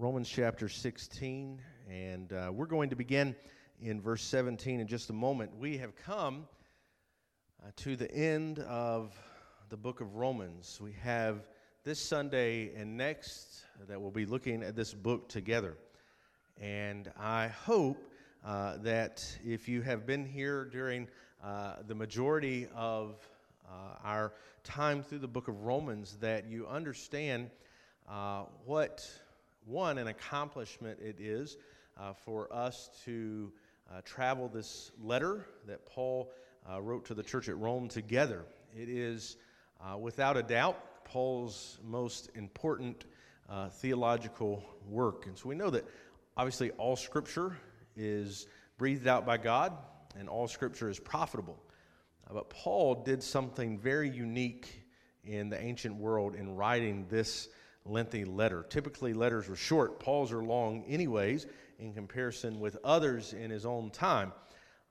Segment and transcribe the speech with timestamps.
[0.00, 3.36] Romans chapter 16, and uh, we're going to begin
[3.82, 5.54] in verse 17 in just a moment.
[5.58, 6.46] We have come
[7.62, 9.14] uh, to the end of
[9.68, 10.80] the book of Romans.
[10.82, 11.44] We have
[11.84, 15.76] this Sunday and next that we'll be looking at this book together.
[16.58, 18.10] And I hope
[18.42, 21.08] uh, that if you have been here during
[21.44, 23.16] uh, the majority of
[23.68, 24.32] uh, our
[24.64, 27.50] time through the book of Romans, that you understand
[28.08, 29.06] uh, what
[29.70, 31.56] one, an accomplishment it is
[31.98, 33.52] uh, for us to
[33.90, 36.32] uh, travel this letter that Paul
[36.70, 38.44] uh, wrote to the church at Rome together.
[38.76, 39.36] It is,
[39.80, 43.04] uh, without a doubt, Paul's most important
[43.48, 45.26] uh, theological work.
[45.26, 45.84] And so we know that
[46.36, 47.56] obviously all scripture
[47.96, 49.72] is breathed out by God
[50.18, 51.62] and all scripture is profitable.
[52.28, 54.84] Uh, but Paul did something very unique
[55.24, 57.48] in the ancient world in writing this
[57.84, 58.64] lengthy letter.
[58.68, 61.46] Typically, letters were short, Paul's are long, anyways,
[61.78, 64.32] in comparison with others in his own time.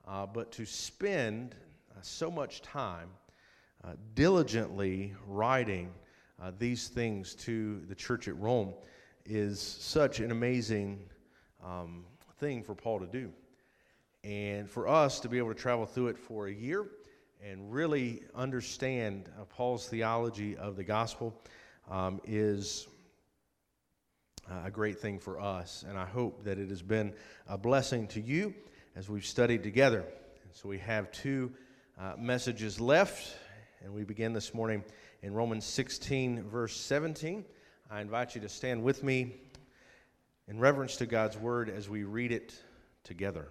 [0.06, 1.54] Uh, but to spend
[1.90, 3.08] uh, so much time
[3.84, 5.90] uh, diligently writing
[6.42, 8.74] uh, these things to the church at Rome
[9.24, 10.98] is such an amazing
[11.64, 12.04] um,
[12.38, 13.30] thing for Paul to do.
[14.24, 16.86] And for us to be able to travel through it for a year
[17.42, 21.34] and really understand uh, Paul's theology of the gospel
[21.90, 22.86] um, is
[24.50, 25.84] uh, a great thing for us.
[25.88, 27.12] And I hope that it has been
[27.48, 28.54] a blessing to you
[28.96, 30.04] as we've studied together.
[30.52, 31.52] So we have two
[31.98, 33.36] uh, messages left,
[33.84, 34.84] and we begin this morning
[35.22, 37.44] in Romans 16, verse 17.
[37.90, 39.34] I invite you to stand with me
[40.48, 42.54] in reverence to God's word as we read it
[43.04, 43.48] together.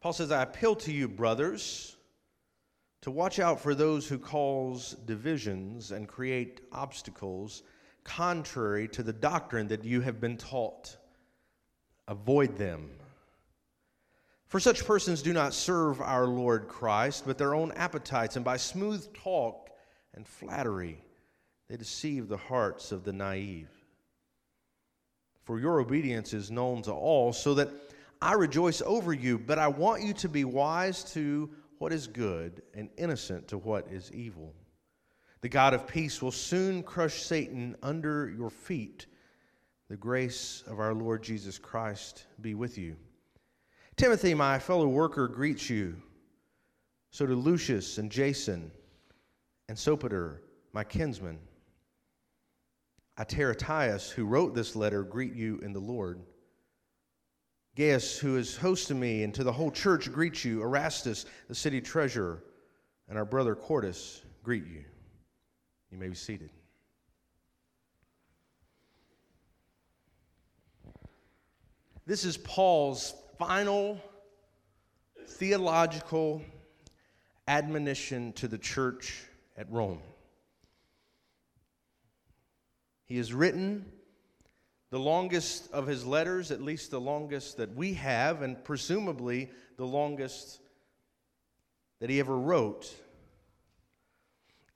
[0.00, 1.96] Paul says, I appeal to you, brothers,
[3.02, 7.62] to watch out for those who cause divisions and create obstacles
[8.04, 10.96] contrary to the doctrine that you have been taught.
[12.08, 12.90] Avoid them.
[14.46, 18.56] For such persons do not serve our Lord Christ, but their own appetites, and by
[18.58, 19.70] smooth talk
[20.14, 21.02] and flattery,
[21.68, 23.70] they deceive the hearts of the naive.
[25.42, 27.70] For your obedience is known to all, so that
[28.20, 32.62] I rejoice over you, but I want you to be wise to what is good
[32.74, 34.54] and innocent to what is evil.
[35.42, 39.06] The God of peace will soon crush Satan under your feet.
[39.88, 42.96] The grace of our Lord Jesus Christ be with you.
[43.96, 45.96] Timothy, my fellow worker, greets you.
[47.10, 48.70] So do Lucius and Jason
[49.68, 50.38] and Sopater,
[50.72, 51.38] my kinsmen.
[53.16, 56.20] I Tertius, who wrote this letter, greet you in the Lord.
[57.76, 60.62] Gaius, who is hosting me, and to the whole church greet you.
[60.62, 62.42] Erastus, the city treasurer,
[63.06, 64.82] and our brother Quartus greet you.
[65.90, 66.48] You may be seated.
[72.06, 74.00] This is Paul's final
[75.26, 76.40] theological
[77.46, 79.22] admonition to the church
[79.56, 80.00] at Rome.
[83.04, 83.84] He has written
[84.90, 89.86] the longest of his letters, at least the longest that we have, and presumably the
[89.86, 90.60] longest
[92.00, 92.94] that he ever wrote.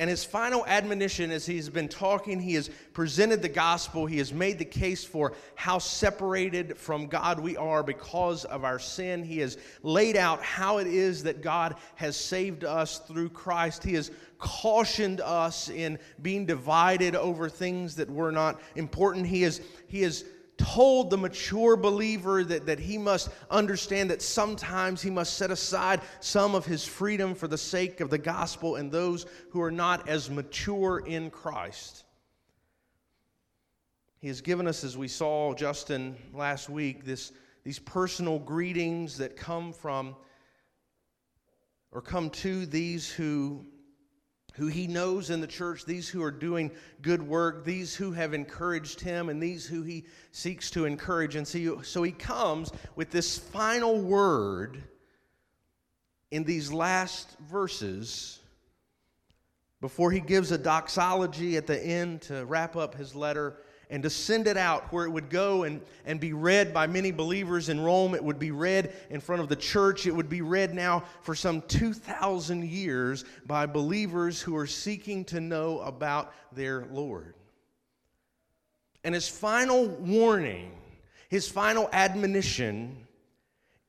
[0.00, 4.06] And his final admonition, as he's been talking, he has presented the gospel.
[4.06, 8.78] He has made the case for how separated from God we are because of our
[8.78, 9.22] sin.
[9.22, 13.84] He has laid out how it is that God has saved us through Christ.
[13.84, 19.26] He has cautioned us in being divided over things that were not important.
[19.26, 20.24] He has, he has
[20.60, 26.02] told the mature believer that, that he must understand that sometimes he must set aside
[26.20, 30.06] some of his freedom for the sake of the gospel and those who are not
[30.06, 32.04] as mature in Christ.
[34.18, 37.32] He has given us, as we saw Justin last week, this,
[37.64, 40.14] these personal greetings that come from
[41.90, 43.64] or come to these who
[44.54, 46.70] who he knows in the church, these who are doing
[47.02, 51.36] good work, these who have encouraged him, and these who he seeks to encourage.
[51.36, 54.82] And so, so he comes with this final word
[56.30, 58.40] in these last verses
[59.80, 63.56] before he gives a doxology at the end to wrap up his letter
[63.90, 67.10] and to send it out where it would go and, and be read by many
[67.10, 68.14] believers in Rome.
[68.14, 70.06] It would be read in front of the church.
[70.06, 75.40] It would be read now for some 2,000 years by believers who are seeking to
[75.40, 77.34] know about their Lord.
[79.02, 80.72] And his final warning,
[81.28, 83.08] his final admonition,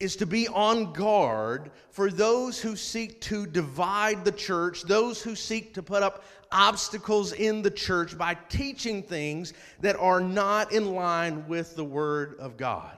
[0.02, 5.36] is to be on guard for those who seek to divide the church, those who
[5.36, 10.94] seek to put up obstacles in the church by teaching things that are not in
[10.94, 12.98] line with the Word of God.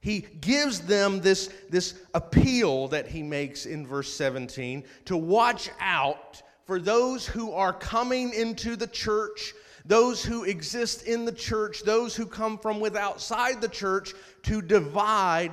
[0.00, 6.42] He gives them this, this appeal that he makes in verse 17 to watch out
[6.64, 9.54] for those who are coming into the church,
[9.84, 14.12] those who exist in the church, those who come from with outside the church
[14.42, 15.52] to divide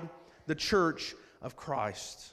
[0.50, 2.32] the church of Christ.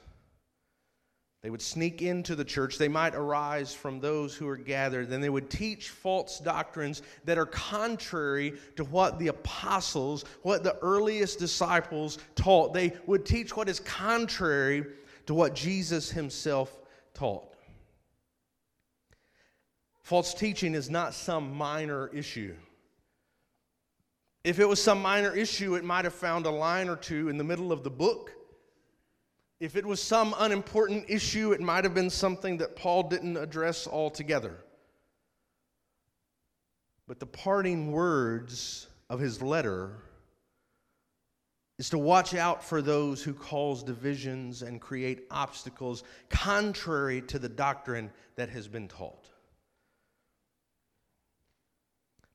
[1.42, 2.78] They would sneak into the church.
[2.78, 5.10] They might arise from those who are gathered.
[5.10, 10.78] Then they would teach false doctrines that are contrary to what the apostles, what the
[10.78, 12.72] earliest disciples taught.
[12.72, 14.86] They would teach what is contrary
[15.26, 16.74] to what Jesus himself
[17.12, 17.54] taught.
[20.00, 22.54] False teaching is not some minor issue.
[24.46, 27.36] If it was some minor issue, it might have found a line or two in
[27.36, 28.30] the middle of the book.
[29.58, 33.88] If it was some unimportant issue, it might have been something that Paul didn't address
[33.88, 34.58] altogether.
[37.08, 39.96] But the parting words of his letter
[41.80, 47.48] is to watch out for those who cause divisions and create obstacles contrary to the
[47.48, 49.28] doctrine that has been taught.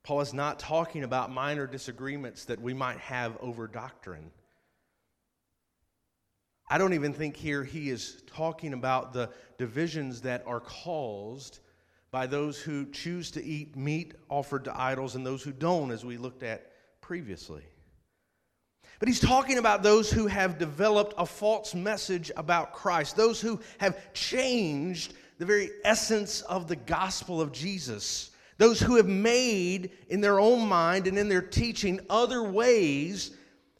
[0.03, 4.31] Paul is not talking about minor disagreements that we might have over doctrine.
[6.67, 11.59] I don't even think here he is talking about the divisions that are caused
[12.11, 16.03] by those who choose to eat meat offered to idols and those who don't, as
[16.03, 16.71] we looked at
[17.01, 17.63] previously.
[18.99, 23.59] But he's talking about those who have developed a false message about Christ, those who
[23.79, 28.30] have changed the very essence of the gospel of Jesus.
[28.61, 33.31] Those who have made in their own mind and in their teaching other ways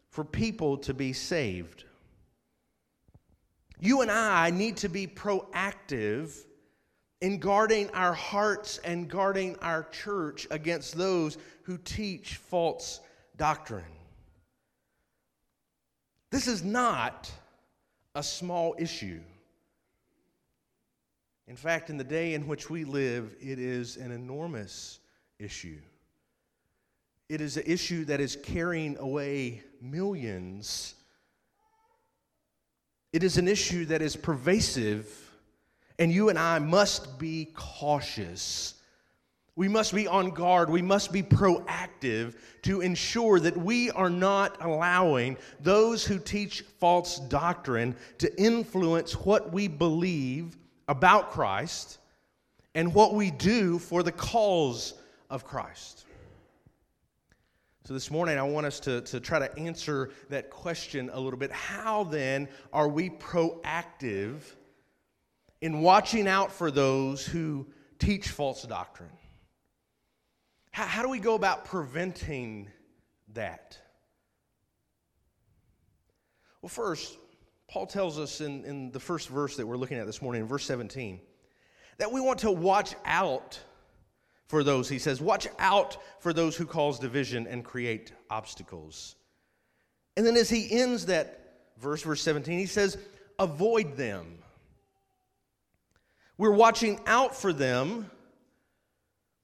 [0.09, 1.83] for people to be saved.
[3.79, 6.31] You and I need to be proactive
[7.21, 13.01] in guarding our hearts and guarding our church against those who teach false
[13.37, 13.83] doctrine.
[16.31, 17.31] This is not
[18.15, 19.19] a small issue.
[21.51, 25.01] In fact, in the day in which we live, it is an enormous
[25.37, 25.81] issue.
[27.27, 30.95] It is an issue that is carrying away millions.
[33.11, 35.13] It is an issue that is pervasive,
[35.99, 38.75] and you and I must be cautious.
[39.57, 40.69] We must be on guard.
[40.69, 47.19] We must be proactive to ensure that we are not allowing those who teach false
[47.19, 50.55] doctrine to influence what we believe
[50.91, 51.99] about Christ
[52.75, 54.93] and what we do for the cause
[55.29, 56.05] of Christ.
[57.85, 61.39] So, this morning, I want us to, to try to answer that question a little
[61.39, 61.51] bit.
[61.51, 64.41] How then are we proactive
[65.61, 67.65] in watching out for those who
[67.97, 69.09] teach false doctrine?
[70.71, 72.67] How, how do we go about preventing
[73.33, 73.77] that?
[76.61, 77.17] Well, first,
[77.71, 80.47] Paul tells us in, in the first verse that we're looking at this morning, in
[80.47, 81.21] verse 17,
[81.99, 83.61] that we want to watch out
[84.47, 84.89] for those.
[84.89, 89.15] He says, Watch out for those who cause division and create obstacles.
[90.17, 92.97] And then as he ends that verse, verse 17, he says,
[93.39, 94.39] Avoid them.
[96.37, 98.11] We're watching out for them.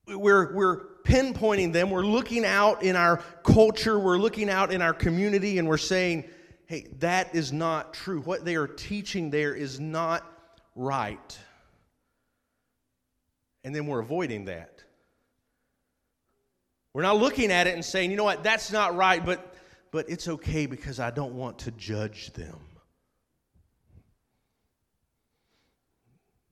[0.06, 1.92] We're, we're pinpointing them.
[1.92, 3.98] We're looking out in our culture.
[3.98, 6.26] We're looking out in our community and we're saying,
[6.68, 8.22] hey, that is not true.
[8.22, 10.24] What they are teaching there is not
[10.76, 11.40] right.
[13.64, 14.84] And then we're avoiding that.
[16.94, 19.56] We're not looking at it and saying, you know what, that's not right, but,
[19.92, 22.58] but it's okay because I don't want to judge them.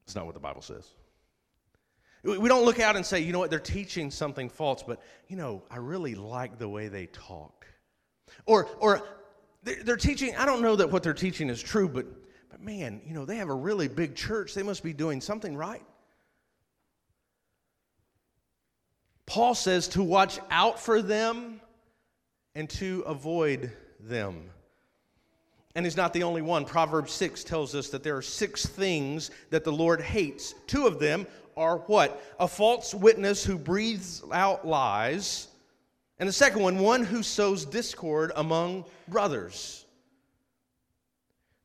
[0.04, 0.88] It's not what the Bible says.
[2.22, 5.36] We don't look out and say, you know what, they're teaching something false, but, you
[5.36, 7.66] know, I really like the way they talk.
[8.46, 9.06] Or, or
[9.66, 12.06] they're teaching, I don't know that what they're teaching is true, but,
[12.50, 14.54] but man, you know, they have a really big church.
[14.54, 15.82] They must be doing something right.
[19.26, 21.60] Paul says to watch out for them
[22.54, 24.50] and to avoid them.
[25.74, 26.64] And he's not the only one.
[26.64, 30.54] Proverbs 6 tells us that there are six things that the Lord hates.
[30.66, 32.22] Two of them are what?
[32.38, 35.48] A false witness who breathes out lies
[36.18, 39.84] and the second one, one who sows discord among brothers.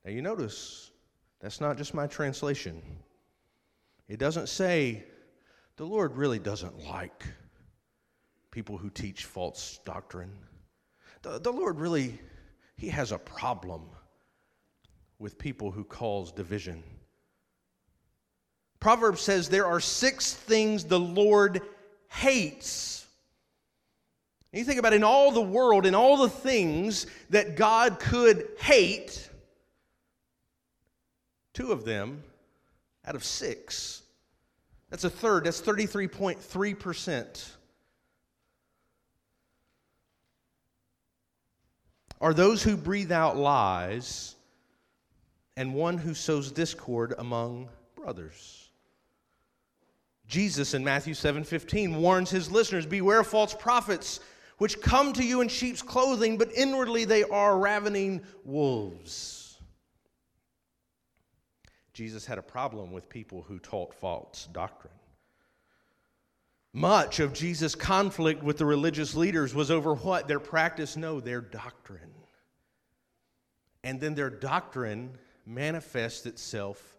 [0.04, 0.92] Now you notice,
[1.40, 2.82] that's not just my translation.
[4.08, 5.04] It doesn't say,
[5.78, 7.24] the Lord really doesn't like
[8.52, 10.34] people who teach false doctrine.
[11.22, 12.20] The, the Lord really,
[12.76, 13.84] He has a problem
[15.18, 16.84] with people who cause division.
[18.80, 21.62] Proverbs says there are six things the Lord
[22.10, 23.01] hates.
[24.52, 28.48] And you think about in all the world, in all the things that God could
[28.60, 29.30] hate,
[31.54, 32.24] two of them
[33.06, 34.04] out of six.
[34.90, 37.52] That's a third, that's 33.3%.
[42.20, 44.36] Are those who breathe out lies
[45.58, 48.70] and one who sows discord among brothers.
[50.28, 54.22] Jesus in Matthew 7:15 warns his listeners, "Beware false prophets
[54.62, 59.60] which come to you in sheep's clothing, but inwardly they are ravening wolves."
[61.94, 64.94] Jesus had a problem with people who taught false doctrine.
[66.74, 70.28] Much of Jesus' conflict with the religious leaders was over what?
[70.28, 70.96] Their practice?
[70.96, 72.14] No, their doctrine.
[73.84, 76.96] And then their doctrine manifests itself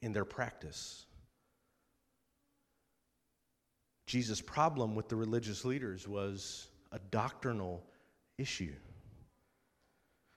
[0.00, 1.04] in their practice.
[4.06, 7.82] Jesus' problem with the religious leaders was a doctrinal
[8.38, 8.74] issue.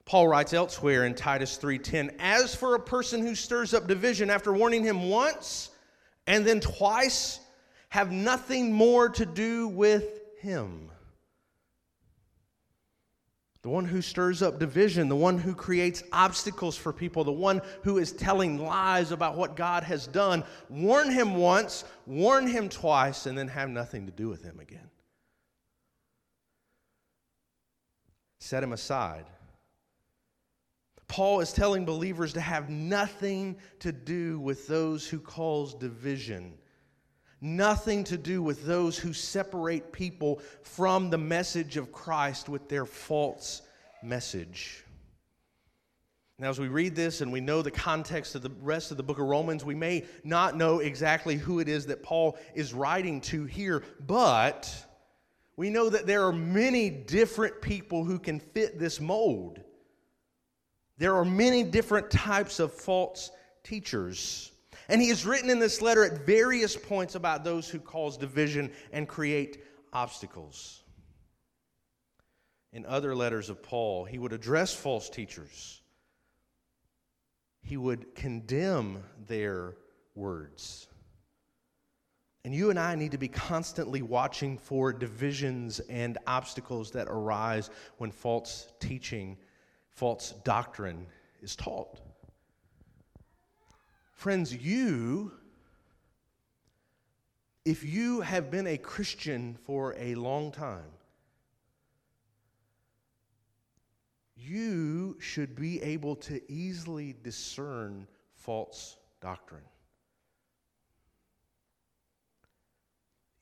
[0.06, 4.54] Paul writes elsewhere in Titus 3:10, "As for a person who stirs up division after
[4.54, 5.70] warning him once
[6.28, 7.40] and then twice,
[7.90, 10.92] have nothing more to do with him."
[13.66, 17.60] the one who stirs up division, the one who creates obstacles for people, the one
[17.82, 20.44] who is telling lies about what God has done.
[20.70, 24.88] Warn him once, warn him twice, and then have nothing to do with him again.
[28.46, 29.26] Set him aside.
[31.08, 36.58] Paul is telling believers to have nothing to do with those who cause division
[37.42, 42.86] nothing to do with those who separate people from the message of Christ with their
[42.86, 43.62] false
[44.02, 44.84] message.
[46.40, 49.04] Now, as we read this and we know the context of the rest of the
[49.04, 53.22] book of Romans, we may not know exactly who it is that Paul is writing
[53.22, 54.74] to here, but
[55.58, 59.62] we know that there are many different people who can fit this mold.
[60.98, 63.32] There are many different types of false
[63.64, 64.52] teachers.
[64.90, 68.72] And he has written in this letter at various points about those who cause division
[68.92, 70.84] and create obstacles.
[72.74, 75.82] In other letters of Paul, he would address false teachers,
[77.62, 79.78] he would condemn their
[80.14, 80.88] words.
[82.46, 87.72] And you and I need to be constantly watching for divisions and obstacles that arise
[87.98, 89.36] when false teaching,
[89.90, 91.08] false doctrine
[91.42, 92.00] is taught.
[94.14, 95.32] Friends, you,
[97.66, 100.92] if you have been a Christian for a long time,
[104.38, 109.64] you should be able to easily discern false doctrine.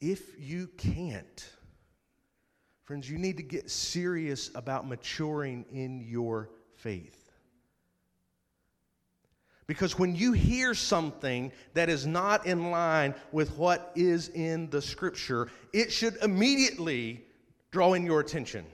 [0.06, 1.50] If you can't,
[2.84, 7.32] friends, you need to get serious about maturing in your faith.
[9.66, 14.82] Because when you hear something that is not in line with what is in the
[14.82, 17.24] scripture, it should immediately
[17.72, 18.66] draw in your attention.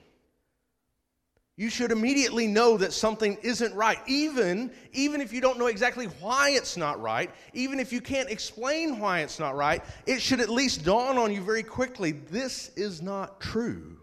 [1.60, 6.06] You should immediately know that something isn't right, even, even if you don't know exactly
[6.22, 10.40] why it's not right, even if you can't explain why it's not right, it should
[10.40, 13.98] at least dawn on you very quickly this is not true.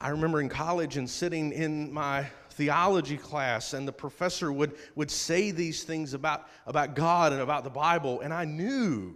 [0.00, 5.12] I remember in college and sitting in my theology class, and the professor would, would
[5.12, 9.14] say these things about, about God and about the Bible, and I knew,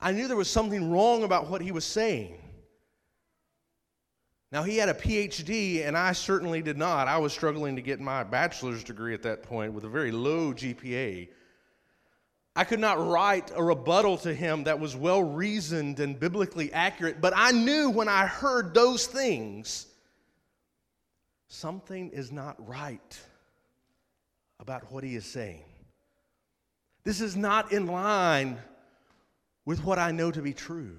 [0.00, 2.36] I knew there was something wrong about what he was saying.
[4.52, 7.06] Now, he had a PhD, and I certainly did not.
[7.06, 10.52] I was struggling to get my bachelor's degree at that point with a very low
[10.52, 11.28] GPA.
[12.56, 17.20] I could not write a rebuttal to him that was well reasoned and biblically accurate,
[17.20, 19.86] but I knew when I heard those things
[21.46, 23.20] something is not right
[24.58, 25.64] about what he is saying.
[27.04, 28.58] This is not in line
[29.64, 30.96] with what I know to be true.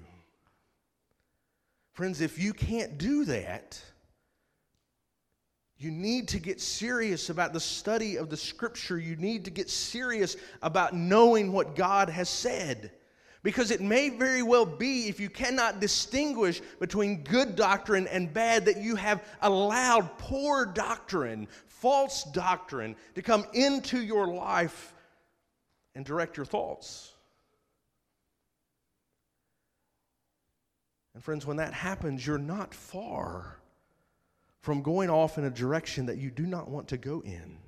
[1.92, 3.80] Friends, if you can't do that,
[5.76, 8.98] you need to get serious about the study of the scripture.
[8.98, 12.92] You need to get serious about knowing what God has said.
[13.42, 18.64] Because it may very well be, if you cannot distinguish between good doctrine and bad,
[18.66, 24.94] that you have allowed poor doctrine, false doctrine, to come into your life
[25.96, 27.11] and direct your thoughts.
[31.14, 33.58] And, friends, when that happens, you're not far
[34.60, 37.58] from going off in a direction that you do not want to go in.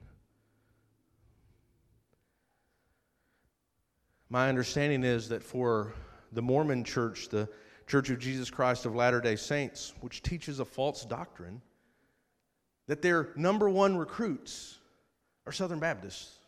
[4.30, 5.92] My understanding is that for
[6.32, 7.48] the Mormon church, the
[7.86, 11.60] Church of Jesus Christ of Latter day Saints, which teaches a false doctrine,
[12.86, 14.78] that their number one recruits
[15.46, 16.38] are Southern Baptists.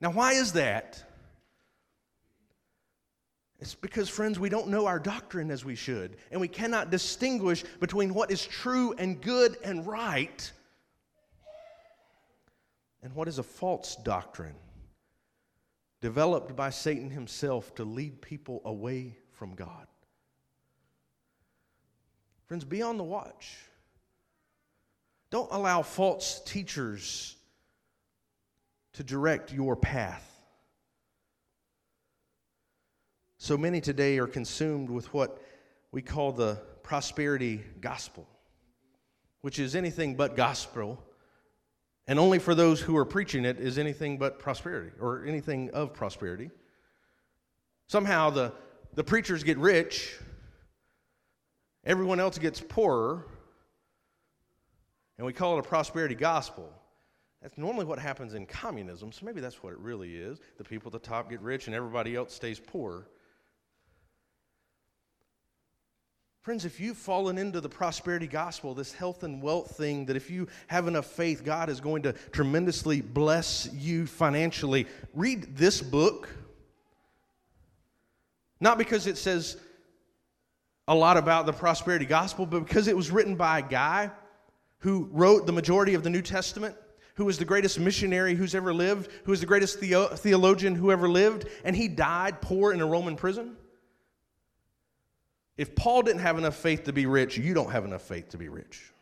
[0.00, 1.04] Now, why is that?
[3.60, 7.62] It's because, friends, we don't know our doctrine as we should, and we cannot distinguish
[7.78, 10.50] between what is true and good and right
[13.02, 14.54] and what is a false doctrine
[16.00, 19.86] developed by Satan himself to lead people away from God.
[22.46, 23.58] Friends, be on the watch.
[25.30, 27.36] Don't allow false teachers
[28.94, 30.26] to direct your path.
[33.42, 35.40] So many today are consumed with what
[35.92, 38.28] we call the prosperity gospel,
[39.40, 41.02] which is anything but gospel,
[42.06, 45.94] and only for those who are preaching it is anything but prosperity or anything of
[45.94, 46.50] prosperity.
[47.86, 48.52] Somehow the,
[48.92, 50.18] the preachers get rich,
[51.82, 53.26] everyone else gets poorer,
[55.16, 56.70] and we call it a prosperity gospel.
[57.40, 60.40] That's normally what happens in communism, so maybe that's what it really is.
[60.58, 63.08] The people at the top get rich and everybody else stays poor.
[66.42, 70.30] Friends, if you've fallen into the prosperity gospel, this health and wealth thing, that if
[70.30, 76.30] you have enough faith, God is going to tremendously bless you financially, read this book.
[78.58, 79.58] Not because it says
[80.88, 84.10] a lot about the prosperity gospel, but because it was written by a guy
[84.78, 86.74] who wrote the majority of the New Testament,
[87.16, 90.90] who was the greatest missionary who's ever lived, who was the greatest theo- theologian who
[90.90, 93.58] ever lived, and he died poor in a Roman prison.
[95.60, 98.38] If Paul didn't have enough faith to be rich, you don't have enough faith to
[98.38, 98.94] be rich.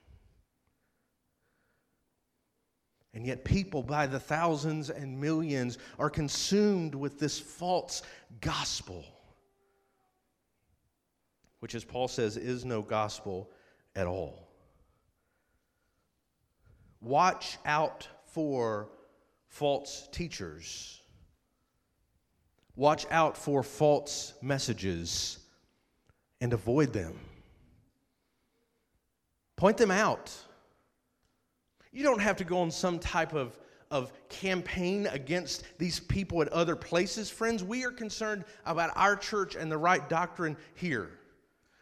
[3.14, 8.02] And yet, people by the thousands and millions are consumed with this false
[8.40, 9.04] gospel,
[11.60, 13.52] which, as Paul says, is no gospel
[13.94, 14.48] at all.
[17.00, 18.88] Watch out for
[19.46, 21.02] false teachers.
[22.74, 25.38] Watch out for false messages
[26.40, 27.18] and avoid them.
[29.56, 30.32] Point them out.
[31.92, 33.58] You don't have to go on some type of,
[33.90, 37.28] of campaign against these people at other places.
[37.28, 41.10] Friends, we are concerned about our church and the right doctrine here.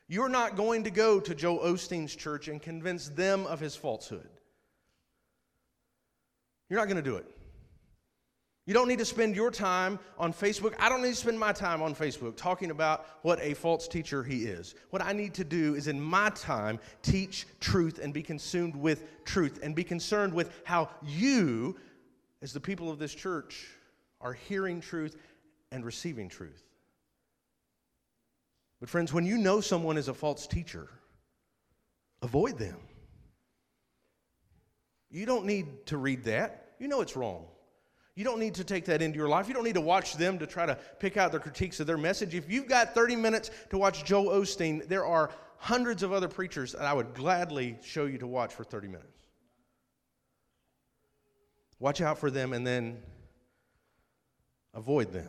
[0.08, 4.28] You're not going to go to Joel Osteen's church and convince them of his falsehood.
[6.70, 7.35] You're not going to do it.
[8.66, 10.74] You don't need to spend your time on Facebook.
[10.80, 14.24] I don't need to spend my time on Facebook talking about what a false teacher
[14.24, 14.74] he is.
[14.90, 19.24] What I need to do is in my time teach truth and be consumed with
[19.24, 21.76] truth and be concerned with how you,
[22.42, 23.68] as the people of this church,
[24.20, 25.16] are hearing truth
[25.70, 26.64] and receiving truth.
[28.80, 30.88] But, friends, when you know someone is a false teacher,
[32.20, 32.78] avoid them.
[35.08, 37.46] You don't need to read that, you know it's wrong.
[38.16, 39.46] You don't need to take that into your life.
[39.46, 41.98] You don't need to watch them to try to pick out the critiques of their
[41.98, 42.34] message.
[42.34, 46.72] If you've got 30 minutes to watch Joel Osteen, there are hundreds of other preachers
[46.72, 49.22] that I would gladly show you to watch for 30 minutes.
[51.78, 53.02] Watch out for them and then
[54.72, 55.28] avoid them.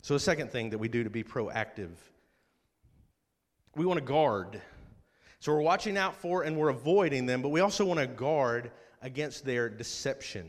[0.00, 1.90] So, a second thing that we do to be proactive,
[3.76, 4.62] we want to guard.
[5.40, 8.70] So, we're watching out for and we're avoiding them, but we also want to guard
[9.02, 10.46] against their deception.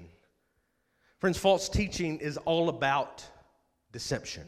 [1.20, 3.26] Friends, false teaching is all about
[3.92, 4.46] deception.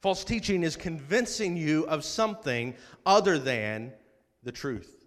[0.00, 3.92] False teaching is convincing you of something other than
[4.42, 5.04] the truth.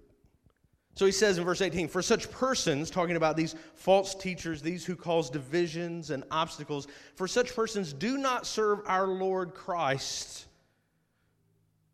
[0.95, 4.83] So he says in verse 18, for such persons, talking about these false teachers, these
[4.83, 10.47] who cause divisions and obstacles, for such persons do not serve our Lord Christ.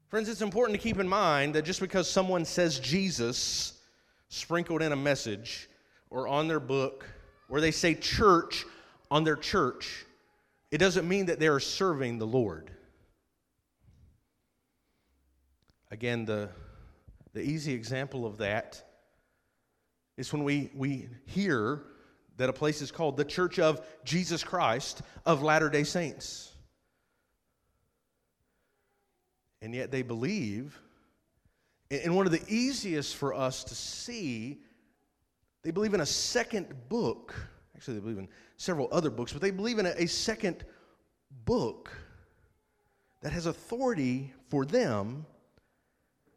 [0.07, 3.79] Friends, it's important to keep in mind that just because someone says Jesus
[4.29, 5.69] sprinkled in a message
[6.09, 7.05] or on their book,
[7.49, 8.65] or they say church
[9.11, 10.05] on their church,
[10.71, 12.71] it doesn't mean that they're serving the Lord.
[15.91, 16.49] Again, the,
[17.33, 18.83] the easy example of that
[20.17, 21.83] is when we, we hear
[22.37, 26.51] that a place is called the Church of Jesus Christ of Latter day Saints.
[29.61, 30.79] And yet they believe,
[31.89, 34.61] and one of the easiest for us to see
[35.65, 37.33] they believe in a second book.
[37.75, 40.63] Actually, they believe in several other books, but they believe in a, a second
[41.43, 41.89] book
[43.23, 45.25] that has authority for them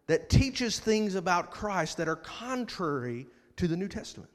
[0.06, 4.30] that teaches things about Christ that are contrary to the New Testament.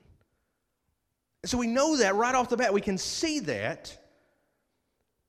[1.42, 2.72] And so we know that right off the bat.
[2.72, 3.98] We can see that.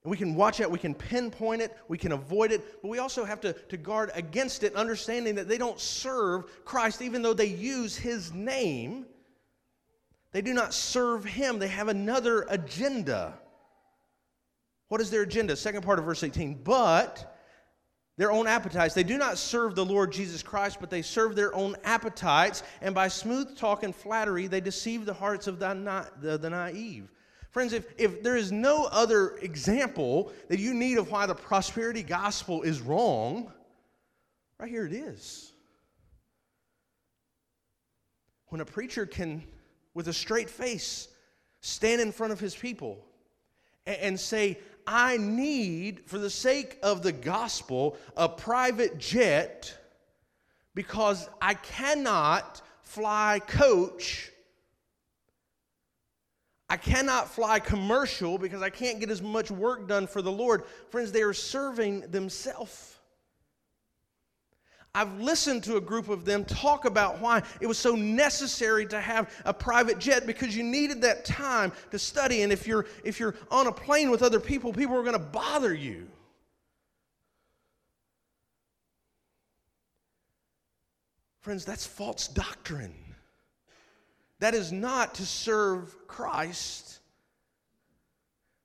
[0.05, 3.25] We can watch it, we can pinpoint it, we can avoid it, but we also
[3.25, 7.47] have to, to guard against it, understanding that they don't serve Christ, even though they
[7.47, 9.07] use his name.
[10.35, 13.39] They do not serve him, they have another agenda.
[14.89, 15.55] What is their agenda?
[15.55, 16.63] Second part of verse 18.
[16.65, 17.39] But
[18.17, 18.95] their own appetites.
[18.95, 22.97] They do not serve the Lord Jesus Christ, but they serve their own appetites, and
[22.97, 27.13] by smooth talk and flattery, they deceive the hearts of the, na- the, the naive.
[27.53, 32.03] Friends, if, if there is no other example that you need of why the prosperity
[32.03, 33.53] gospel is wrong,
[34.59, 35.53] right here it is.
[38.49, 39.45] When a preacher can,
[39.95, 41.09] with a straight face,
[41.61, 42.99] stand in front of his people
[43.87, 49.77] and, say, I need, for the sake of the gospel, a private jet
[50.75, 54.31] because I cannot fly coach.
[56.69, 60.65] I cannot fly commercial because I can't get as much work done for the Lord.
[60.91, 62.94] Friends, they are serving themselves.
[64.97, 69.01] I've listened to a group of them talk about why it was so necessary to
[69.01, 72.43] have a private jet because you needed that time to study.
[72.43, 75.19] And if you're, if you're on a plane with other people, people are going to
[75.19, 76.07] bother you.
[81.41, 82.95] Friends, that's false doctrine.
[84.39, 87.01] That is not to serve Christ,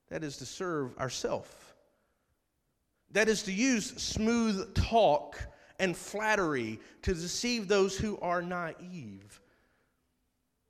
[0.09, 1.49] that is to serve ourselves.
[3.11, 5.39] That is to use smooth talk
[5.79, 9.39] and flattery to deceive those who are naive.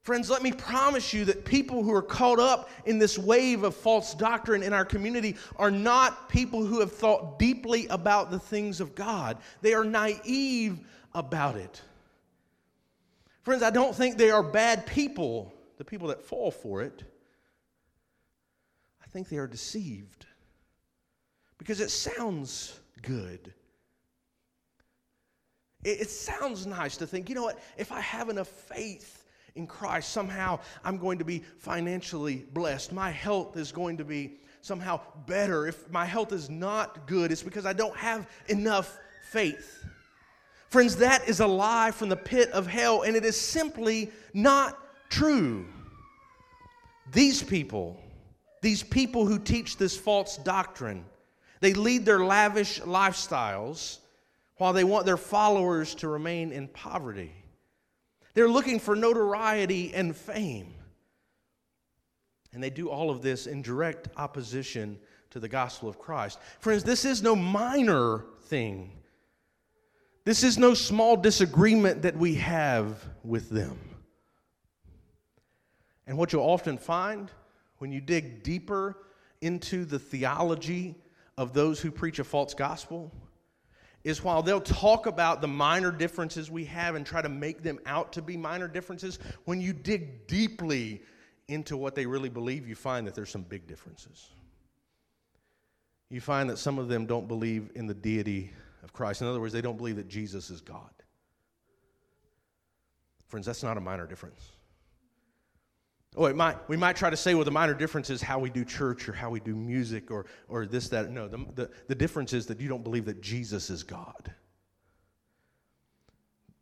[0.01, 3.75] Friends, let me promise you that people who are caught up in this wave of
[3.75, 8.79] false doctrine in our community are not people who have thought deeply about the things
[8.79, 9.37] of God.
[9.61, 10.79] They are naive
[11.13, 11.81] about it.
[13.43, 17.03] Friends, I don't think they are bad people, the people that fall for it.
[19.03, 20.25] I think they are deceived
[21.57, 23.53] because it sounds good.
[25.83, 29.67] It, it sounds nice to think, you know what, if I have enough faith in
[29.67, 32.91] Christ, somehow I'm going to be financially blessed.
[32.91, 35.67] My health is going to be somehow better.
[35.67, 38.97] If my health is not good, it's because I don't have enough
[39.31, 39.85] faith.
[40.69, 44.77] Friends, that is a lie from the pit of hell, and it is simply not
[45.09, 45.65] true.
[47.11, 47.99] These people,
[48.61, 51.05] these people who teach this false doctrine,
[51.59, 53.97] they lead their lavish lifestyles
[54.59, 57.31] while they want their followers to remain in poverty.
[58.33, 60.73] They're looking for notoriety and fame.
[62.53, 66.39] And they do all of this in direct opposition to the gospel of Christ.
[66.59, 68.91] Friends, this is no minor thing.
[70.25, 73.79] This is no small disagreement that we have with them.
[76.05, 77.31] And what you'll often find
[77.77, 78.97] when you dig deeper
[79.39, 80.95] into the theology
[81.37, 83.13] of those who preach a false gospel
[84.03, 87.79] is while they'll talk about the minor differences we have and try to make them
[87.85, 91.01] out to be minor differences, when you dig deeply
[91.47, 94.29] into what they really believe, you find that there's some big differences.
[96.09, 98.51] You find that some of them don't believe in the deity
[98.83, 99.21] of Christ.
[99.21, 100.89] In other words, they don't believe that Jesus is God.
[103.27, 104.51] Friends, that's not a minor difference.
[106.15, 108.49] Oh, it might, we might try to say, well, the minor difference is how we
[108.49, 111.11] do church or how we do music or, or this, that.
[111.11, 114.33] No, the, the, the difference is that you don't believe that Jesus is God.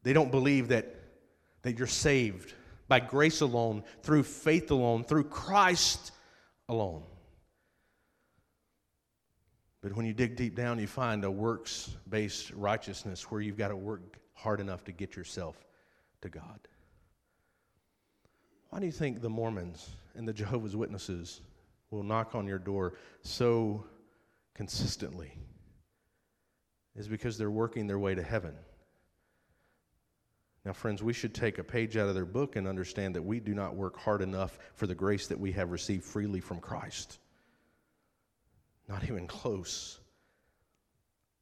[0.04, 0.96] They don't believe that,
[1.62, 2.54] that you're saved
[2.88, 6.12] by grace alone, through faith alone, through Christ
[6.70, 7.04] alone.
[9.82, 13.70] But when you dig deep down, you find a works based righteousness where you've got
[13.70, 15.56] to work hard enough to get yourself
[16.22, 16.60] to God.
[18.78, 21.42] Why do you think the Mormons and the Jehovah's Witnesses
[21.90, 23.84] will knock on your door so
[24.54, 25.32] consistently?
[26.96, 28.54] Is because they're working their way to heaven.
[30.64, 33.40] Now, friends, we should take a page out of their book and understand that we
[33.40, 37.18] do not work hard enough for the grace that we have received freely from Christ.
[38.88, 40.00] Not even close.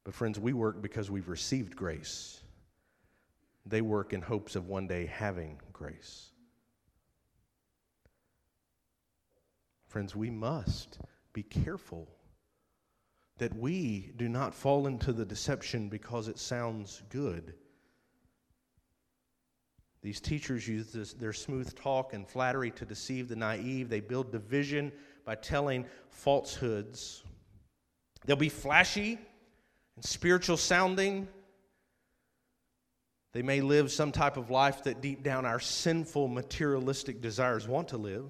[0.05, 2.39] But, friends, we work because we've received grace.
[3.65, 6.29] They work in hopes of one day having grace.
[9.95, 10.99] Friends, we must
[11.31, 12.09] be careful
[13.37, 17.53] that we do not fall into the deception because it sounds good.
[20.01, 23.87] These teachers use this, their smooth talk and flattery to deceive the naive.
[23.87, 24.91] They build division
[25.23, 27.23] by telling falsehoods.
[28.25, 29.17] They'll be flashy
[29.95, 31.29] and spiritual sounding,
[33.31, 37.87] They may live some type of life that deep down our sinful, materialistic desires want
[37.89, 38.25] to live.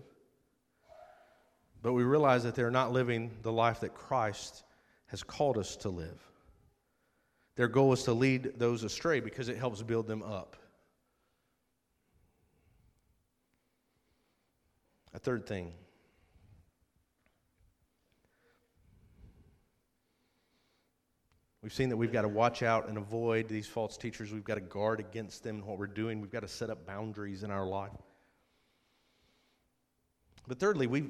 [1.86, 4.64] But we realize that they're not living the life that Christ
[5.06, 6.20] has called us to live.
[7.58, 10.56] Their goal is to lead those astray because it helps build them up.
[15.14, 15.74] A third thing
[21.62, 24.32] We've seen that we've got to watch out and avoid these false teachers.
[24.32, 26.20] We've got to guard against them and what we're doing.
[26.20, 27.92] We've got to set up boundaries in our life.
[30.48, 31.10] But thirdly, we,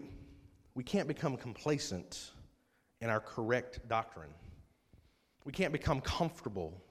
[0.76, 2.32] we can't become complacent
[3.02, 4.30] in our correct doctrine.
[5.46, 6.82] We can't become comfortable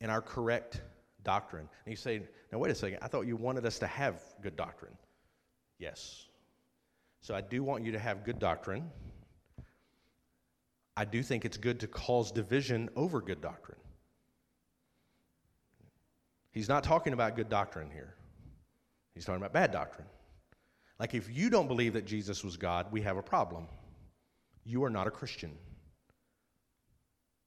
[0.00, 0.82] in our correct
[1.24, 1.68] doctrine.
[1.84, 4.56] And you say, now wait a second, I thought you wanted us to have good
[4.56, 4.92] doctrine.
[5.78, 6.26] Yes.
[7.20, 8.90] So I do want you to have good doctrine.
[10.96, 13.78] I do think it's good to cause division over good doctrine.
[16.50, 18.14] He's not talking about good doctrine here,
[19.14, 20.06] he's talking about bad doctrine.
[20.98, 23.66] Like, if you don't believe that Jesus was God, we have a problem.
[24.64, 25.56] You are not a Christian.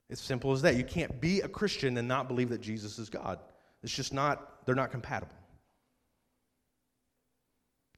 [0.09, 0.75] It's simple as that.
[0.75, 3.39] You can't be a Christian and not believe that Jesus is God.
[3.83, 5.35] It's just not, they're not compatible.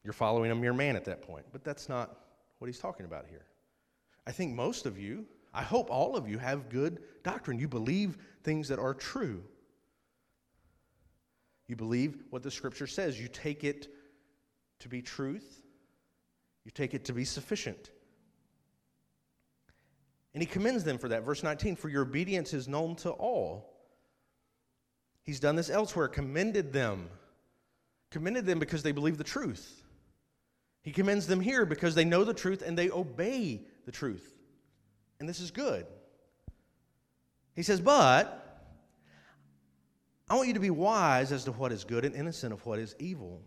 [0.02, 2.18] You're following a mere man at that point, but that's not
[2.58, 3.46] what he's talking about here.
[4.26, 7.60] I think most of you I hope all of you have good doctrine.
[7.60, 9.42] You believe things that are true.
[11.68, 13.20] You believe what the scripture says.
[13.20, 13.88] You take it
[14.80, 15.62] to be truth,
[16.64, 17.90] you take it to be sufficient.
[20.32, 21.22] And he commends them for that.
[21.22, 23.70] Verse 19 For your obedience is known to all.
[25.22, 27.08] He's done this elsewhere, commended them.
[28.10, 29.82] Commended them because they believe the truth.
[30.82, 34.34] He commends them here because they know the truth and they obey the truth
[35.24, 35.86] and this is good.
[37.54, 38.60] He says, But
[40.28, 42.78] I want you to be wise as to what is good and innocent of what
[42.78, 43.40] is evil.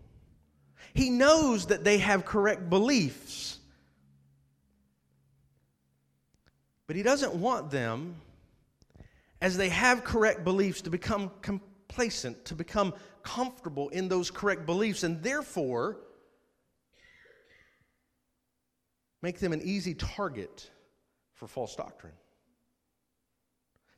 [0.94, 3.58] He knows that they have correct beliefs,
[6.86, 8.16] but he doesn't want them,
[9.40, 15.02] as they have correct beliefs, to become complacent, to become comfortable in those correct beliefs,
[15.02, 15.98] and therefore
[19.22, 20.70] make them an easy target
[21.34, 22.14] for false doctrine.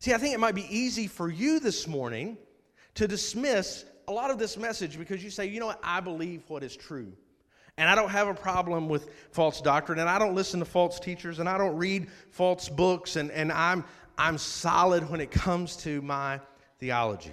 [0.01, 2.39] See, I think it might be easy for you this morning
[2.95, 6.43] to dismiss a lot of this message because you say, you know what, I believe
[6.49, 7.13] what is true.
[7.77, 10.99] And I don't have a problem with false doctrine, and I don't listen to false
[10.99, 13.85] teachers, and I don't read false books, and, and I'm,
[14.19, 16.41] I'm solid when it comes to my
[16.81, 17.33] theology.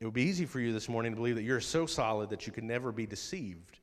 [0.00, 2.46] It would be easy for you this morning to believe that you're so solid that
[2.46, 3.80] you can never be deceived.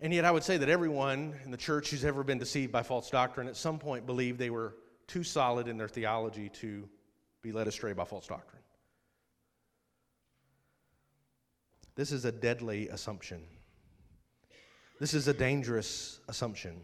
[0.00, 2.84] And yet, I would say that everyone in the church who's ever been deceived by
[2.84, 4.76] false doctrine at some point believed they were
[5.08, 6.88] too solid in their theology to
[7.42, 8.62] be led astray by false doctrine.
[11.94, 13.42] This is a deadly assumption.
[15.00, 16.80] This is a dangerous assumption.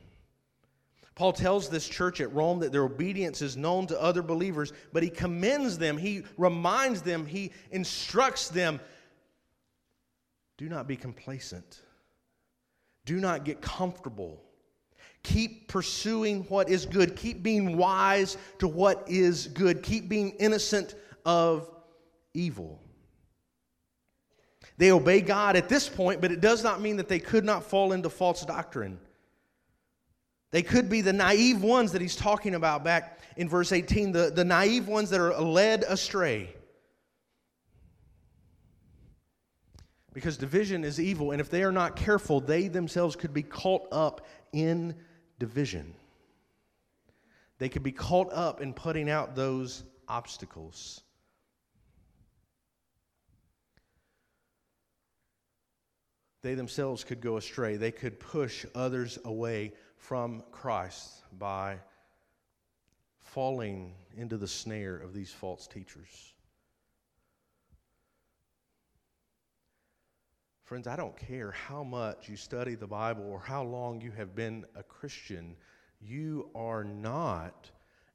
[1.14, 5.04] Paul tells this church at Rome that their obedience is known to other believers, but
[5.04, 8.80] he commends them, he reminds them, he instructs them
[10.56, 11.80] do not be complacent.
[13.04, 14.42] Do not get comfortable.
[15.24, 17.16] Keep pursuing what is good.
[17.16, 19.82] Keep being wise to what is good.
[19.82, 20.94] Keep being innocent
[21.26, 21.68] of
[22.34, 22.80] evil.
[24.76, 27.64] They obey God at this point, but it does not mean that they could not
[27.64, 28.98] fall into false doctrine.
[30.50, 34.30] They could be the naive ones that he's talking about back in verse 18, the,
[34.34, 36.54] the naive ones that are led astray.
[40.12, 43.88] Because division is evil, and if they are not careful, they themselves could be caught
[43.90, 44.94] up in
[45.38, 45.94] division.
[47.58, 51.02] They could be caught up in putting out those obstacles.
[56.42, 57.76] They themselves could go astray.
[57.76, 61.78] They could push others away from Christ by
[63.22, 66.33] falling into the snare of these false teachers.
[70.64, 74.34] Friends, I don't care how much you study the Bible or how long you have
[74.34, 75.56] been a Christian,
[76.00, 77.70] you are not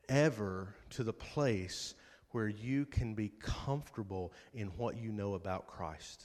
[0.09, 1.93] ever to the place
[2.31, 6.23] where you can be comfortable in what you know about Christ.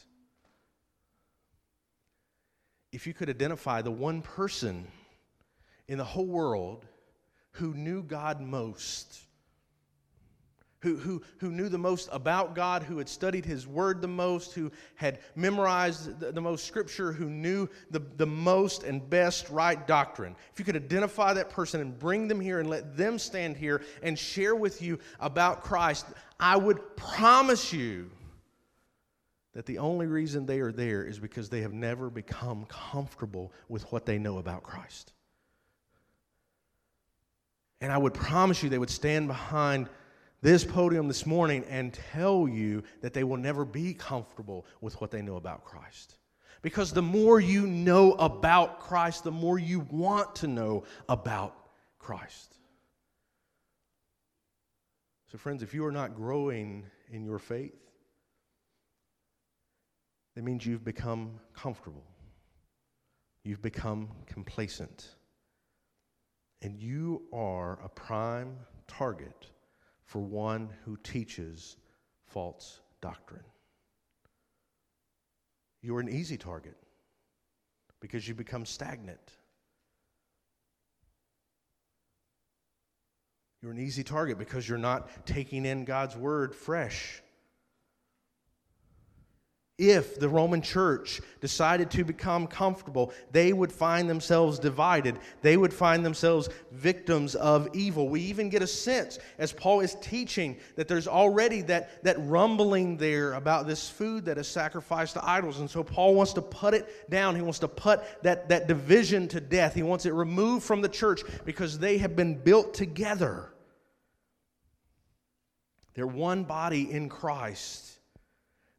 [2.91, 4.87] If you could identify the one person
[5.89, 6.87] in the whole world
[7.51, 9.24] who knew God most,
[10.85, 14.53] who, who, who knew the most about God, who had studied His Word the most,
[14.53, 19.85] who had memorized the, the, most Scripture, who knew the, the most and best right
[19.87, 20.37] doctrine.
[20.53, 23.81] If you could identify that person and bring them here and let them stand here
[24.03, 26.05] and share with you about Christ,
[26.39, 28.11] I would promise you
[29.55, 33.91] that the only reason they are there is because they have never become comfortable with
[33.91, 35.15] what they know about Christ.
[37.81, 39.89] And I would promise you they would stand behind
[40.45, 45.11] this podium this morning and tell you that they will never be comfortable with what
[45.11, 46.17] they know about Christ.
[46.61, 51.57] Because the more you know about Christ, the more you want to know about
[51.99, 52.59] Christ.
[55.33, 57.81] So, friends, if you are not growing in your faith,
[60.37, 62.05] that means you've become comfortable.
[63.45, 65.09] You've become complacent.
[66.61, 69.47] And you are a prime target
[70.15, 71.77] for one who teaches
[72.29, 73.43] false doctrine.
[75.83, 76.77] You're an easy target
[78.01, 79.33] because you become stagnant.
[83.61, 87.21] You're an easy target because you're not taking in God's word fresh
[89.77, 95.19] if the Roman church decided to become comfortable, they would find themselves divided.
[95.43, 98.09] They would find themselves victims of evil.
[98.09, 102.97] We even get a sense, as Paul is teaching, that there's already that, that rumbling
[102.97, 105.59] there about this food that is sacrificed to idols.
[105.59, 107.35] And so Paul wants to put it down.
[107.35, 109.75] He wants to put that, that division to death.
[109.75, 113.51] He wants it removed from the church because they have been built together.
[115.95, 117.94] They're one body in Christ.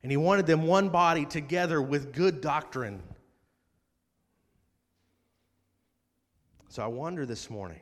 [0.05, 3.01] And he wanted them one body together with good doctrine.
[6.69, 7.79] So I wonder this morning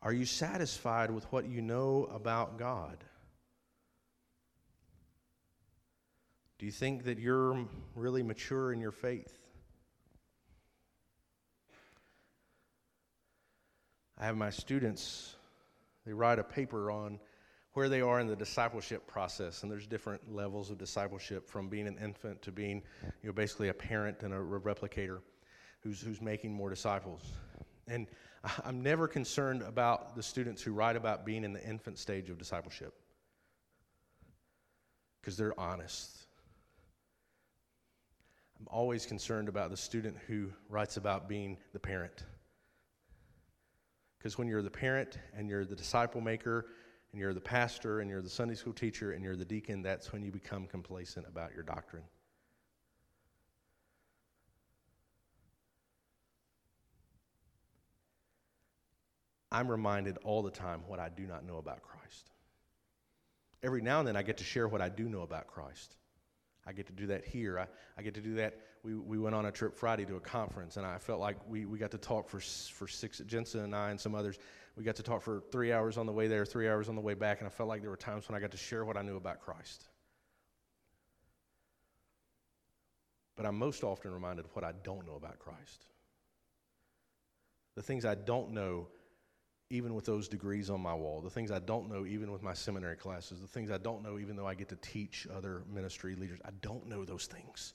[0.00, 2.96] are you satisfied with what you know about God?
[6.60, 7.66] Do you think that you're
[7.96, 9.36] really mature in your faith?
[14.16, 15.34] I have my students,
[16.06, 17.18] they write a paper on
[17.74, 19.62] where they are in the discipleship process.
[19.62, 22.82] And there's different levels of discipleship from being an infant to being,
[23.22, 25.20] you know, basically a parent and a replicator
[25.80, 27.22] who's, who's making more disciples.
[27.88, 28.06] And
[28.64, 32.38] I'm never concerned about the students who write about being in the infant stage of
[32.38, 32.94] discipleship
[35.20, 36.26] because they're honest.
[38.58, 42.24] I'm always concerned about the student who writes about being the parent.
[44.18, 46.66] Because when you're the parent and you're the disciple maker
[47.12, 50.12] and you're the pastor and you're the Sunday school teacher and you're the deacon, that's
[50.12, 52.04] when you become complacent about your doctrine.
[59.50, 62.30] I'm reminded all the time what I do not know about Christ.
[63.62, 65.96] Every now and then I get to share what I do know about Christ.
[66.66, 67.58] I get to do that here.
[67.58, 67.66] I,
[67.98, 68.56] I get to do that.
[68.82, 71.66] We, we went on a trip Friday to a conference, and I felt like we,
[71.66, 74.38] we got to talk for, for six, Jensen and I and some others
[74.76, 77.00] we got to talk for three hours on the way there, three hours on the
[77.00, 78.96] way back, and I felt like there were times when I got to share what
[78.96, 79.88] I knew about Christ.
[83.36, 85.86] But I'm most often reminded of what I don't know about Christ.
[87.74, 88.88] The things I don't know,
[89.70, 92.54] even with those degrees on my wall, the things I don't know, even with my
[92.54, 96.14] seminary classes, the things I don't know, even though I get to teach other ministry
[96.14, 97.74] leaders, I don't know those things.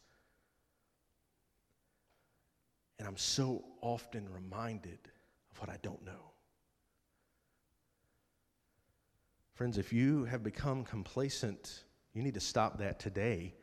[2.99, 4.99] And I'm so often reminded
[5.51, 6.31] of what I don't know.
[9.57, 13.55] Friends, if you have become complacent, you need to stop that today.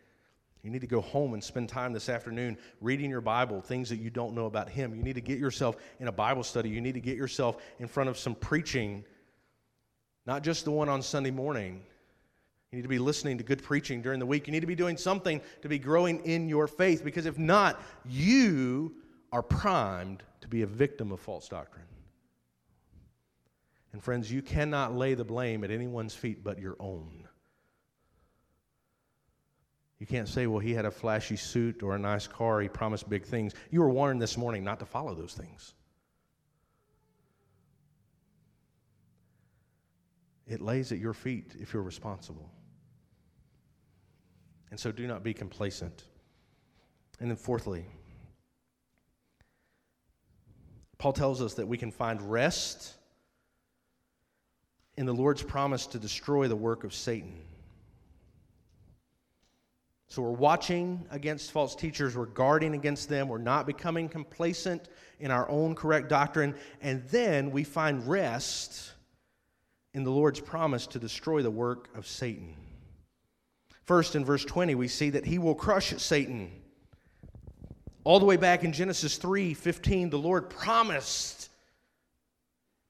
[0.65, 3.99] You need to go home and spend time this afternoon reading your Bible, things that
[3.99, 4.97] you don't know about Him.
[4.97, 6.69] You need to get yourself in a Bible study.
[6.69, 9.05] You need to get yourself in front of some preaching,
[10.27, 11.81] not just the one on Sunday morning.
[12.73, 14.49] You need to be listening to good preaching during the week.
[14.49, 17.81] You need to be doing something to be growing in your faith because if not,
[18.05, 18.97] you
[19.31, 21.87] are primed to be a victim of false doctrine.
[23.95, 27.29] And friends, you cannot lay the blame at anyone's feet but your own.
[30.01, 33.09] You can't say, well, he had a flashy suit or a nice car, he promised
[33.09, 33.55] big things.
[33.71, 35.75] You were warned this morning not to follow those things.
[40.49, 42.51] It lays at your feet if you're responsible.
[44.73, 46.03] And so do not be complacent.
[47.21, 47.87] And then, fourthly,
[50.99, 52.97] Paul tells us that we can find rest
[54.97, 57.35] in the Lord's promise to destroy the work of Satan.
[60.09, 64.89] So we're watching against false teachers, we're guarding against them, we're not becoming complacent
[65.19, 68.93] in our own correct doctrine, and then we find rest
[69.93, 72.55] in the Lord's promise to destroy the work of Satan.
[73.85, 76.51] First, in verse 20, we see that he will crush Satan.
[78.05, 81.51] All the way back in Genesis 3 15, the Lord promised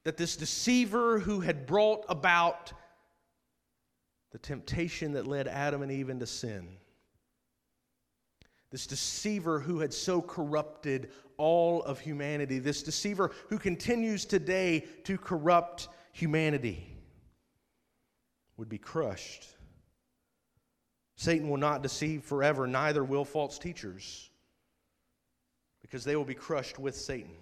[0.05, 2.73] that this deceiver who had brought about
[4.33, 6.69] the temptation that led Adam and Eve into sin,
[8.71, 15.17] this deceiver who had so corrupted all of humanity, this deceiver who continues today to
[15.17, 16.87] corrupt humanity,
[18.57, 19.47] would be crushed.
[21.17, 24.31] Satan will not deceive forever, neither will false teachers,
[25.83, 27.37] because they will be crushed with Satan.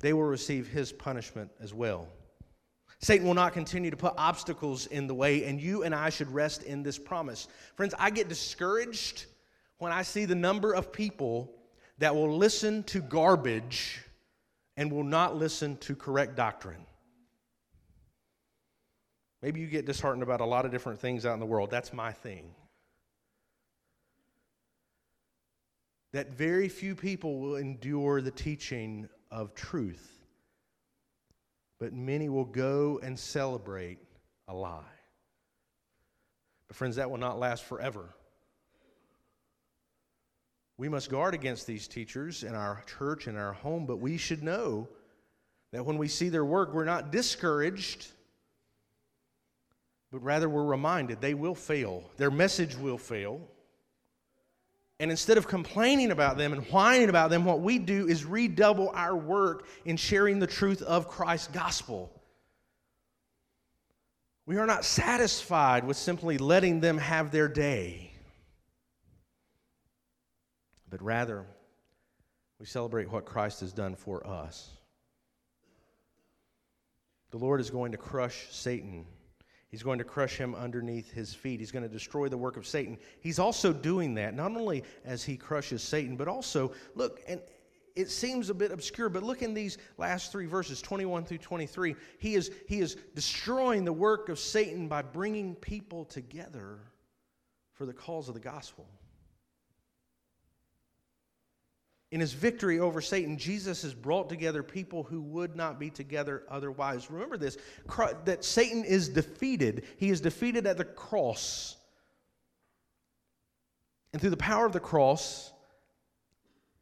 [0.00, 2.08] They will receive his punishment as well.
[3.00, 6.32] Satan will not continue to put obstacles in the way, and you and I should
[6.32, 7.46] rest in this promise.
[7.76, 9.26] Friends, I get discouraged
[9.78, 11.52] when I see the number of people
[11.98, 14.00] that will listen to garbage
[14.76, 16.84] and will not listen to correct doctrine.
[19.42, 21.70] Maybe you get disheartened about a lot of different things out in the world.
[21.70, 22.52] That's my thing.
[26.12, 30.18] That very few people will endure the teaching of truth
[31.78, 33.98] but many will go and celebrate
[34.48, 34.82] a lie.
[36.66, 38.14] But, friends, that will not last forever.
[40.76, 44.42] We must guard against these teachers in our church and our home, but we should
[44.42, 44.88] know
[45.72, 48.06] that when we see their work, we're not discouraged,
[50.12, 52.04] but rather we're reminded they will fail.
[52.16, 53.40] Their message will fail.
[55.00, 58.90] And instead of complaining about them and whining about them, what we do is redouble
[58.94, 62.12] our work in sharing the truth of Christ's gospel.
[64.44, 68.12] We are not satisfied with simply letting them have their day,
[70.90, 71.44] but rather
[72.58, 74.70] we celebrate what Christ has done for us.
[77.30, 79.06] The Lord is going to crush Satan
[79.70, 81.60] He's going to crush him underneath his feet.
[81.60, 82.98] He's going to destroy the work of Satan.
[83.20, 87.40] He's also doing that, not only as he crushes Satan, but also, look, and
[87.94, 91.96] it seems a bit obscure, but look in these last three verses, 21 through 23.
[92.18, 96.78] He is, he is destroying the work of Satan by bringing people together
[97.74, 98.86] for the cause of the gospel.
[102.10, 106.44] In his victory over Satan, Jesus has brought together people who would not be together
[106.48, 107.10] otherwise.
[107.10, 107.58] Remember this
[108.24, 109.84] that Satan is defeated.
[109.98, 111.76] He is defeated at the cross.
[114.12, 115.52] And through the power of the cross,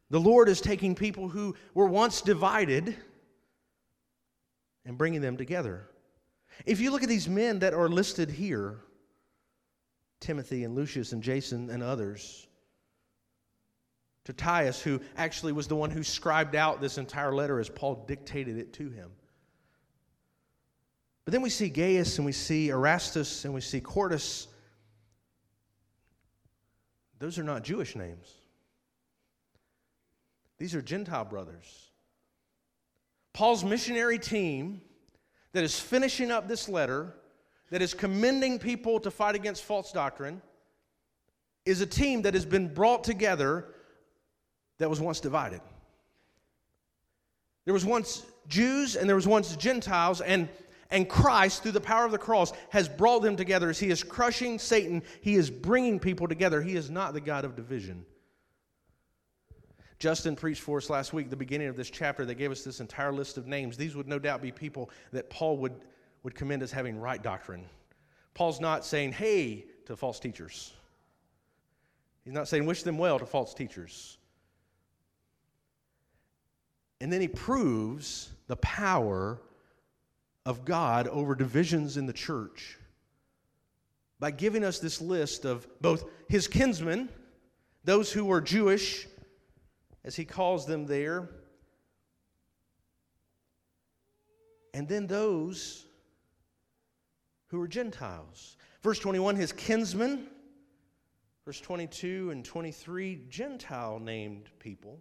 [0.09, 2.95] the Lord is taking people who were once divided
[4.85, 5.89] and bringing them together.
[6.65, 8.79] If you look at these men that are listed here
[10.19, 12.46] Timothy and Lucius and Jason and others
[14.33, 18.57] Tertius, who actually was the one who scribed out this entire letter as Paul dictated
[18.57, 19.11] it to him.
[21.25, 24.47] But then we see Gaius and we see Erastus and we see Quartus.
[27.19, 28.33] Those are not Jewish names.
[30.57, 31.89] These are Gentile brothers.
[33.33, 34.81] Paul's missionary team
[35.51, 37.13] that is finishing up this letter,
[37.69, 40.41] that is commending people to fight against false doctrine,
[41.65, 43.67] is a team that has been brought together
[44.77, 45.61] that was once divided.
[47.65, 50.47] There was once Jews and there was once Gentiles, and,
[50.89, 53.69] and Christ, through the power of the cross, has brought them together.
[53.69, 56.61] As He is crushing Satan, He is bringing people together.
[56.61, 58.05] He is not the God of division.
[59.99, 62.79] Justin preached for us last week, the beginning of this chapter, that gave us this
[62.79, 63.77] entire list of names.
[63.77, 65.73] These would no doubt be people that Paul would,
[66.23, 67.65] would commend as having right doctrine.
[68.35, 70.71] Paul's not saying, hey, to false teachers.
[72.23, 74.19] He's not saying, wish them well to false teachers.
[76.99, 79.39] And then he proves the power
[80.45, 82.77] of God over divisions in the church
[84.19, 87.09] by giving us this list of both his kinsmen,
[87.83, 89.07] those who were Jewish,
[90.03, 91.29] as he calls them there,
[94.73, 95.85] and then those
[97.47, 98.57] who were Gentiles.
[98.81, 100.27] Verse 21, his kinsmen.
[101.45, 104.99] Verse 22 and 23, Gentile named people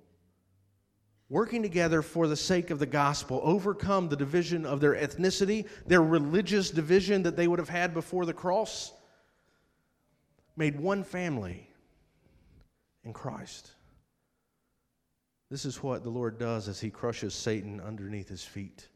[1.29, 6.03] working together for the sake of the gospel, overcome the division of their ethnicity, their
[6.03, 8.93] religious division that they would have had before the cross,
[10.57, 11.69] made one family
[13.05, 13.73] in Christ.
[15.51, 18.89] This is what the Lord does as He crushes Satan underneath His feet.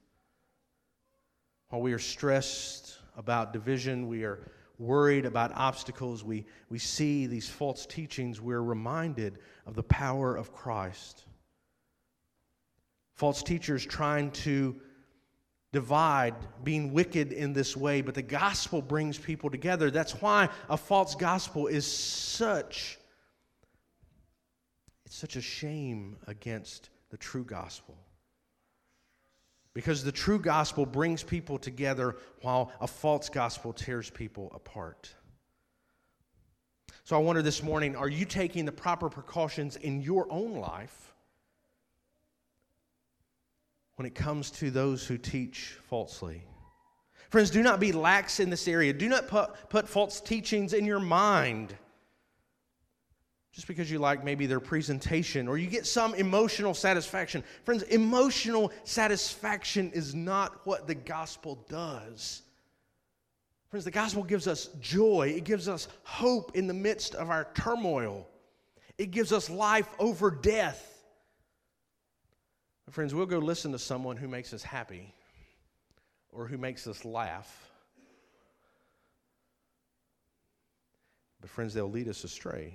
[1.69, 7.49] While we are stressed about division, we are worried about obstacles, we, we see these
[7.49, 11.25] false teachings, we're reminded of the power of Christ
[13.21, 14.75] false teachers trying to
[15.73, 19.91] divide, being wicked in this way, but the gospel brings people together.
[19.91, 22.97] That's why a false gospel is such
[25.05, 27.99] it's such a shame against the true gospel.
[29.75, 35.15] Because the true gospel brings people together while a false gospel tears people apart.
[37.05, 41.10] So I wonder this morning are you taking the proper precautions in your own life
[44.01, 46.43] when it comes to those who teach falsely?
[47.29, 48.95] Friends, do not be lax in this area.
[48.95, 51.75] Do not put, put false teachings in your mind
[53.53, 57.45] just because you like maybe their presentation or you get some emotional satisfaction.
[57.65, 62.41] Friends, emotional satisfaction is not what the gospel does.
[63.69, 67.49] Friends, the gospel gives us joy, it gives us hope in the midst of our
[67.53, 68.27] turmoil,
[68.97, 70.90] it gives us life over death.
[72.91, 75.15] Friends, we'll go listen to someone who makes us happy
[76.33, 77.71] or who makes us laugh.
[81.41, 82.75] But, friends, they'll lead us astray.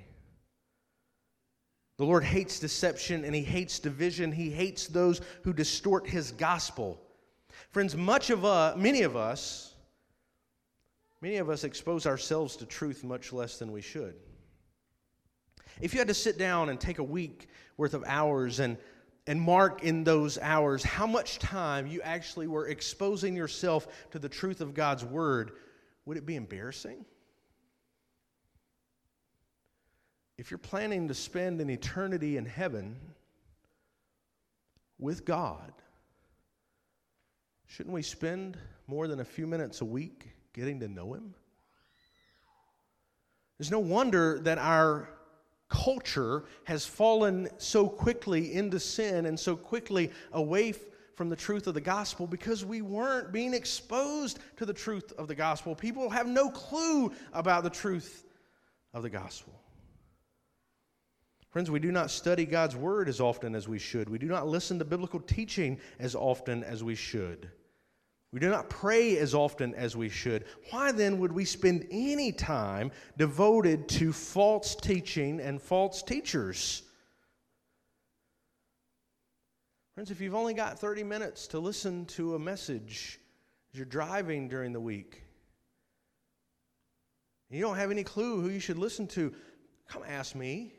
[1.97, 4.31] The Lord hates deception and He hates division.
[4.31, 6.99] He hates those who distort His gospel.
[7.71, 9.75] Friends, much of us, many of us,
[11.25, 14.13] Many of us expose ourselves to truth much less than we should.
[15.81, 18.77] If you had to sit down and take a week worth of hours and,
[19.27, 24.29] and mark in those hours how much time you actually were exposing yourself to the
[24.29, 25.51] truth of God's Word,
[26.05, 27.05] would it be embarrassing?
[30.37, 32.97] If you're planning to spend an eternity in heaven
[34.99, 35.71] with God,
[37.67, 41.33] shouldn't we spend more than a few minutes a week getting to know Him?
[43.57, 45.09] There's no wonder that our
[45.69, 50.73] culture has fallen so quickly into sin and so quickly away
[51.15, 55.27] from the truth of the gospel because we weren't being exposed to the truth of
[55.27, 55.75] the gospel.
[55.75, 58.25] People have no clue about the truth
[58.93, 59.53] of the gospel.
[61.49, 64.09] Friends, we do not study God's word as often as we should.
[64.09, 67.49] We do not listen to biblical teaching as often as we should.
[68.35, 70.43] We do not pray as often as we should.
[70.69, 76.83] Why then would we spend any time devoted to false teaching and false teachers?
[79.93, 83.21] Friends, if you've only got 30 minutes to listen to a message
[83.71, 85.23] as you're driving during the week,
[87.49, 89.33] you don't have any clue who you should listen to,
[89.87, 90.73] come ask me.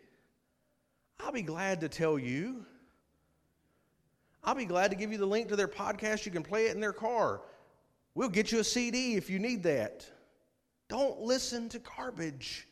[1.18, 2.66] I'll be glad to tell you.
[4.46, 6.24] I'll be glad to give you the link to their podcast.
[6.24, 7.40] You can play it in their car.
[8.14, 10.08] We'll get you a CD if you need that.
[10.88, 12.68] Don't listen to garbage.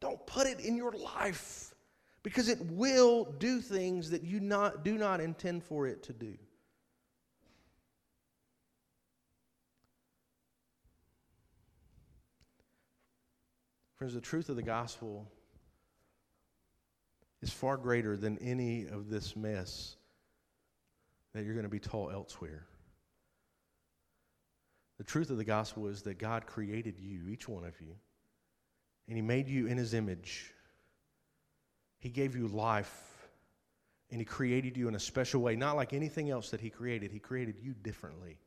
[0.00, 1.74] Don't put it in your life
[2.22, 6.34] because it will do things that you not, do not intend for it to do.
[13.96, 15.26] Friends, the truth of the gospel
[17.40, 19.96] is far greater than any of this mess
[21.34, 22.66] that you're going to be taught elsewhere.
[24.98, 27.96] The truth of the gospel is that God created you, each one of you,
[29.08, 30.52] and He made you in His image.
[31.98, 33.28] He gave you life,
[34.10, 37.10] and He created you in a special way, not like anything else that He created.
[37.10, 38.38] He created you differently.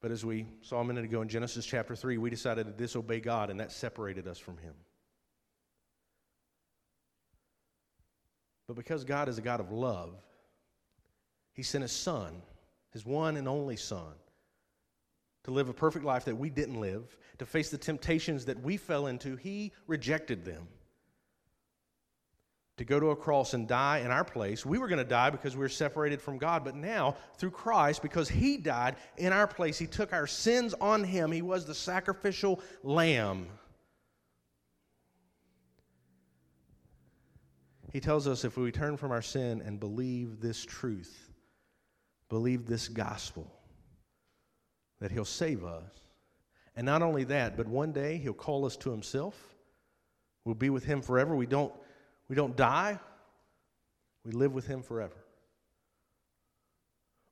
[0.00, 3.20] But as we saw a minute ago in Genesis chapter 3, we decided to disobey
[3.20, 4.74] God, and that separated us from Him.
[8.66, 10.14] But because God is a God of love,
[11.52, 12.42] He sent His Son,
[12.92, 14.14] His one and only Son,
[15.44, 18.76] to live a perfect life that we didn't live, to face the temptations that we
[18.76, 19.36] fell into.
[19.36, 20.68] He rejected them.
[22.78, 24.66] To go to a cross and die in our place.
[24.66, 28.02] We were going to die because we were separated from God, but now, through Christ,
[28.02, 31.30] because He died in our place, He took our sins on Him.
[31.30, 33.46] He was the sacrificial lamb.
[37.94, 41.30] He tells us if we turn from our sin and believe this truth,
[42.28, 43.48] believe this gospel,
[44.98, 45.92] that He'll save us.
[46.74, 49.36] And not only that, but one day He'll call us to Himself.
[50.44, 51.36] We'll be with Him forever.
[51.36, 51.72] We don't,
[52.28, 52.98] we don't die,
[54.24, 55.24] we live with Him forever.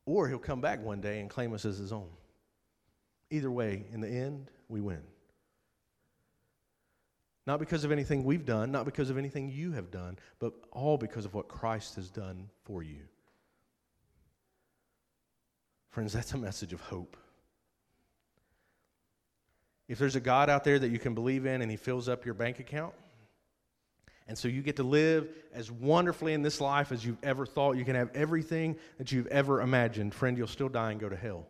[0.06, 2.10] Or He'll come back one day and claim us as His own.
[3.30, 5.02] Either way, in the end, we win.
[7.46, 10.96] Not because of anything we've done, not because of anything you have done, but all
[10.96, 13.00] because of what Christ has done for you.
[15.90, 17.16] Friends, that's a message of hope.
[19.88, 22.24] If there's a God out there that you can believe in and he fills up
[22.24, 22.94] your bank account,
[24.28, 27.76] And so you get to live as wonderfully in this life as you've ever thought.
[27.76, 30.14] You can have everything that you've ever imagined.
[30.14, 31.46] Friend, you'll still die and go to hell.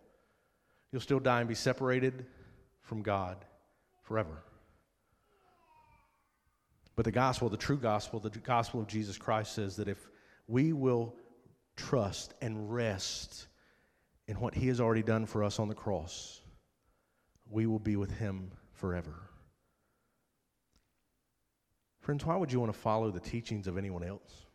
[0.91, 2.27] You'll still die and be separated
[2.83, 3.45] from God
[4.03, 4.43] forever.
[6.95, 10.11] But the gospel, the true gospel, the gospel of Jesus Christ says that if
[10.47, 11.15] we will
[11.77, 13.47] trust and rest
[14.29, 16.41] in what he has already done for us on the cross,
[17.51, 19.15] we will be with him forever.
[22.01, 24.47] Friends, why would you want to follow the teachings of anyone else?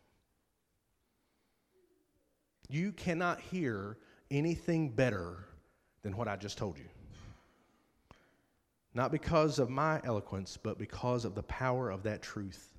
[2.68, 3.96] You cannot hear
[4.30, 5.46] anything better
[6.02, 6.84] than what I just told you.
[8.94, 12.74] Not because of my eloquence, but because of the power of that truth.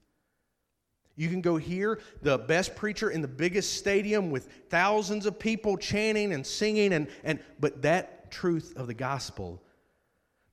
[1.15, 5.77] You can go hear the best preacher in the biggest stadium with thousands of people
[5.77, 9.61] chanting and singing, and, and, but that truth of the gospel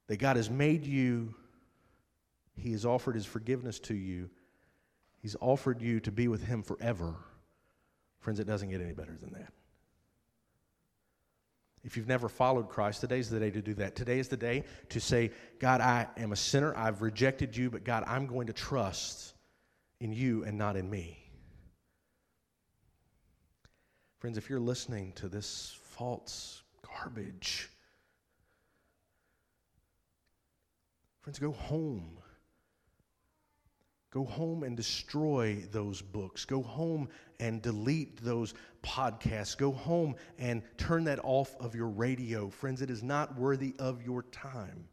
[0.09, 1.35] that God has made you
[2.57, 4.31] he has offered his forgiveness to you.
[5.21, 7.15] He's offered you to be with him forever.
[8.21, 9.53] Friends, it doesn't get any better than that.
[11.87, 13.95] If you've never followed Christ, today's the day to do that.
[13.95, 15.31] Today is the day to say,
[15.61, 16.77] God, I am a sinner.
[16.77, 19.35] I've rejected you, but God, I'm going to trust
[20.01, 21.17] in you and not in me.
[24.19, 27.69] Friends, if you're listening to this false garbage,
[31.21, 32.19] friends, go home.
[34.17, 36.47] Go home and destroy those books.
[36.47, 39.55] Go home and delete those podcasts.
[39.59, 42.49] Go home and turn that off of your radio.
[42.49, 44.89] Friends, it is not worthy of your time.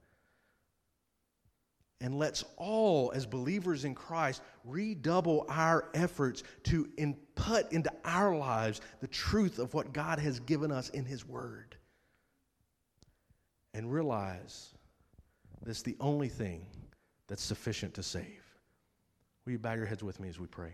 [2.02, 8.82] And let's all, as believers in Christ, redouble our efforts to input into our lives
[9.00, 11.78] the truth of what God has given us in His Word.
[13.74, 14.74] And realize
[15.66, 16.66] that's the only thing
[17.30, 18.43] that's sufficient to save.
[19.46, 20.74] Will you bow your heads with me as we pray?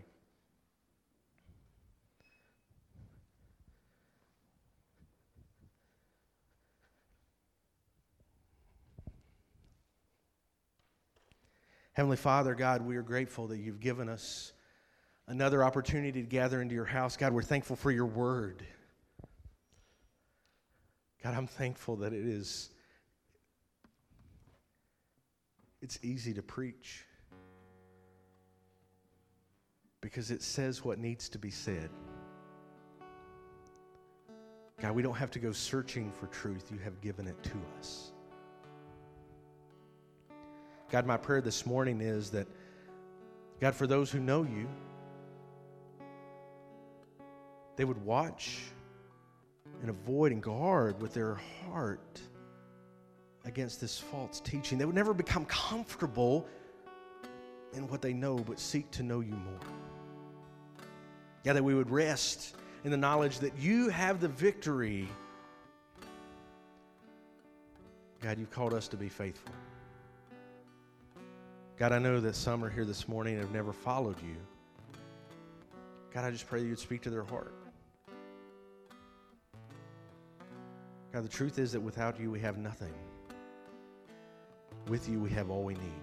[11.94, 14.52] Heavenly Father, God, we are grateful that you've given us
[15.26, 17.16] another opportunity to gather into your house.
[17.16, 18.64] God, we're thankful for your word.
[21.22, 22.70] God, I'm thankful that it is
[25.82, 27.04] it's easy to preach
[30.00, 31.90] because it says what needs to be said.
[34.80, 36.70] God, we don't have to go searching for truth.
[36.72, 38.12] You have given it to us.
[40.90, 42.46] God, my prayer this morning is that,
[43.60, 44.68] God, for those who know you,
[47.76, 48.60] they would watch
[49.82, 52.20] and avoid and guard with their heart
[53.44, 54.78] against this false teaching.
[54.78, 56.46] They would never become comfortable
[57.74, 59.89] in what they know, but seek to know you more.
[61.44, 65.08] Yeah, that we would rest in the knowledge that you have the victory.
[68.20, 69.52] God, you've called us to be faithful.
[71.78, 74.36] God, I know that some are here this morning and have never followed you.
[76.12, 77.54] God, I just pray that you'd speak to their heart.
[81.12, 82.92] God, the truth is that without you, we have nothing.
[84.88, 86.02] With you, we have all we need.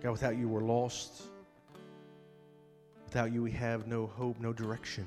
[0.00, 1.22] God, without you, we're lost.
[3.06, 5.06] Without you, we have no hope, no direction.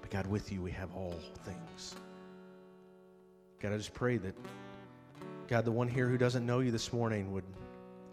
[0.00, 1.96] But God, with you, we have all things.
[3.60, 4.34] God, I just pray that,
[5.48, 7.44] God, the one here who doesn't know you this morning would,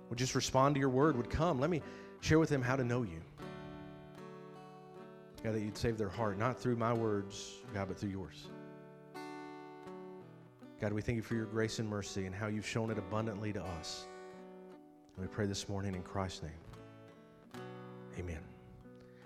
[0.10, 1.60] would just respond to your word, would come.
[1.60, 1.82] Let me
[2.22, 3.22] share with them how to know you.
[5.44, 8.48] God, that you'd save their heart, not through my words, God, but through yours.
[10.82, 13.54] God, we thank you for your grace and mercy and how you've shown it abundantly
[13.54, 14.08] to us.
[15.16, 16.65] And we pray this morning in Christ's name.
[18.18, 18.40] Amen.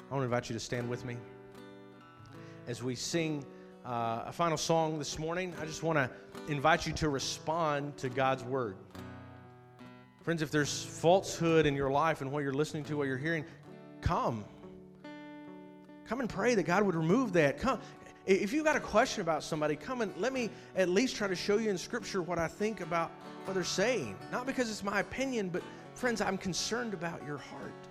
[0.09, 1.17] I want to invite you to stand with me
[2.67, 3.45] as we sing
[3.85, 5.53] uh, a final song this morning.
[5.61, 6.09] I just want to
[6.51, 8.77] invite you to respond to God's word.
[10.23, 13.45] Friends, if there's falsehood in your life and what you're listening to, what you're hearing,
[14.01, 14.43] come.
[16.07, 17.59] Come and pray that God would remove that.
[17.59, 17.79] Come.
[18.25, 21.35] If you've got a question about somebody, come and let me at least try to
[21.35, 23.11] show you in Scripture what I think about
[23.45, 24.15] what they're saying.
[24.31, 25.61] Not because it's my opinion, but
[25.93, 27.88] friends, I'm concerned about your heart.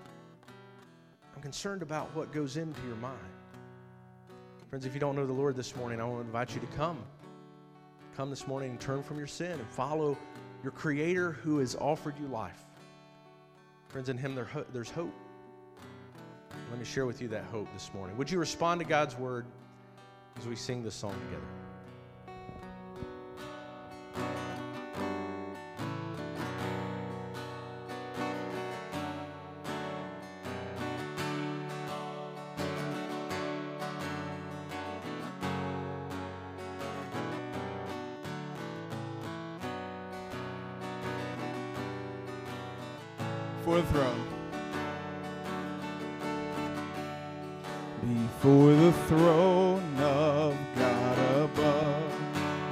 [1.39, 3.16] I'm concerned about what goes into your mind.
[4.70, 6.66] Friends, if you don't know the Lord this morning, I want to invite you to
[6.76, 6.99] come.
[8.16, 10.18] Come this morning and turn from your sin and follow
[10.64, 12.64] your Creator who has offered you life.
[13.86, 15.14] Friends, in Him there's hope.
[16.70, 18.16] Let me share with you that hope this morning.
[18.16, 19.47] Would you respond to God's word
[20.39, 21.47] as we sing this song together?
[43.69, 44.25] Before the throne.
[48.01, 52.12] Before the throne of God above,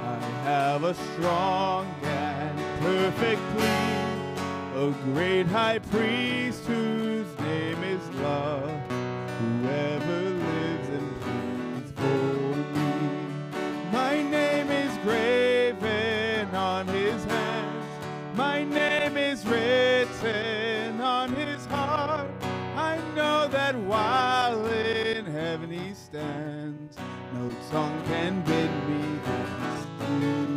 [0.03, 8.76] I have a strong and perfect plea, a great high priest whose name is love,
[28.07, 29.85] can bid me thence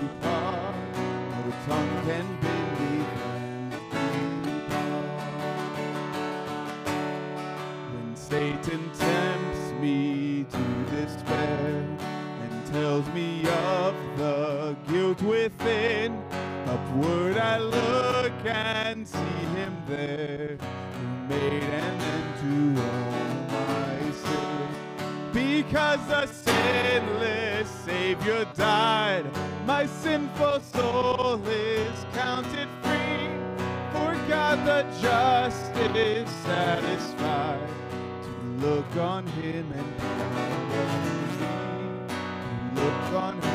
[0.01, 0.75] depart.
[1.31, 2.93] No tongue can bid me
[3.71, 5.21] depart.
[7.93, 11.85] When Satan tempts me to despair
[12.43, 16.23] and tells me of the guilt within,
[16.67, 24.69] upward I look and see him there who made an end to all my sin.
[25.33, 27.40] Because the sinless
[28.11, 29.25] Savior died,
[29.67, 33.31] my sinful soul is counted free.
[33.93, 37.69] For God the just is satisfied
[38.25, 40.09] to look on him and me.
[42.75, 43.50] To look on him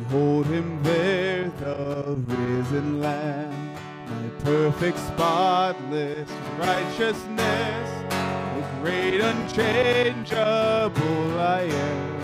[0.00, 3.74] Behold him there, the risen Lamb,
[4.08, 12.20] my perfect, spotless righteousness, the great, unchangeable I am,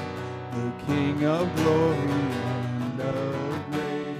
[0.54, 4.18] the King of glory and of grace.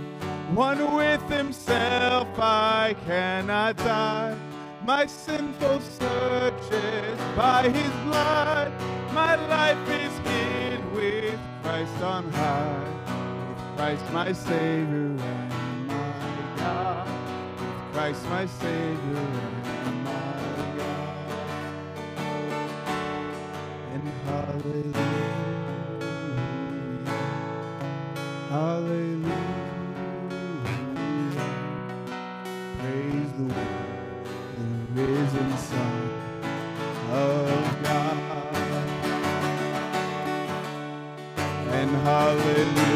[0.54, 4.36] One with himself I cannot die.
[4.84, 8.72] My sinful searches by his blood.
[9.12, 12.84] My life is hid with Christ on high.
[13.58, 17.08] With Christ my Savior and my God.
[17.08, 19.26] With Christ my Savior
[19.86, 21.36] and my God.
[23.94, 25.32] And hallelujah.
[28.50, 29.11] Hallelujah.
[35.58, 36.10] Son
[37.10, 38.18] of God.
[41.56, 42.86] And hallelujah.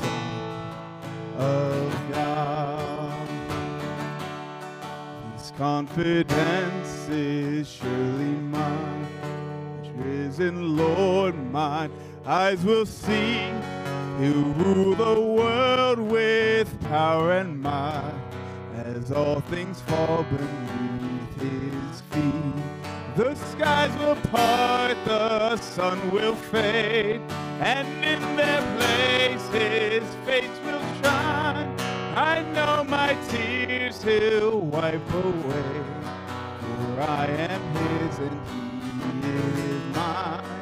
[0.00, 0.26] Son
[1.38, 3.28] of God.
[5.36, 6.61] This confidence
[12.26, 13.38] eyes will see.
[14.18, 18.14] He'll rule the world with power and might
[18.76, 22.62] as all things fall beneath his feet.
[23.16, 27.20] The skies will part, the sun will fade,
[27.60, 31.74] and in their place his face will shine.
[32.16, 35.82] I know my tears he'll wipe away,
[36.60, 38.40] for I am his and
[39.24, 40.61] he is mine.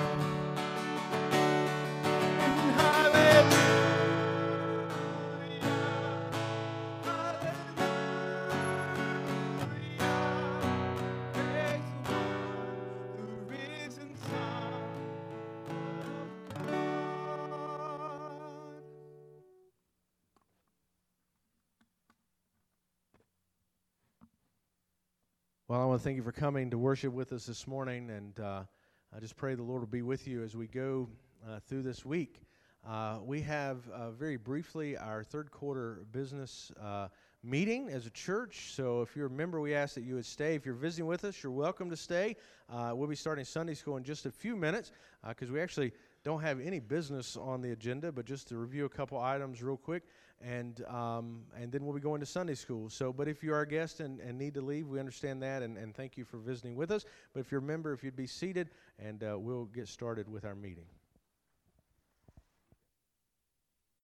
[25.71, 28.37] Well, I want to thank you for coming to worship with us this morning, and
[28.41, 28.63] uh,
[29.15, 31.07] I just pray the Lord will be with you as we go
[31.47, 32.41] uh, through this week.
[32.85, 37.07] Uh, we have uh, very briefly our third quarter business uh,
[37.41, 38.73] meeting as a church.
[38.73, 40.55] So if you're a member, we ask that you would stay.
[40.55, 42.35] If you're visiting with us, you're welcome to stay.
[42.69, 44.91] Uh, we'll be starting Sunday school in just a few minutes
[45.25, 45.93] because we actually
[46.25, 49.77] don't have any business on the agenda, but just to review a couple items real
[49.77, 50.03] quick,
[50.43, 52.89] and um, and then we'll be going to Sunday school.
[52.89, 55.61] So, but if you are a guest and, and need to leave, we understand that,
[55.61, 57.05] and, and thank you for visiting with us.
[57.33, 58.69] But if you're a member, if you'd be seated,
[58.99, 60.85] and uh, we'll get started with our meeting.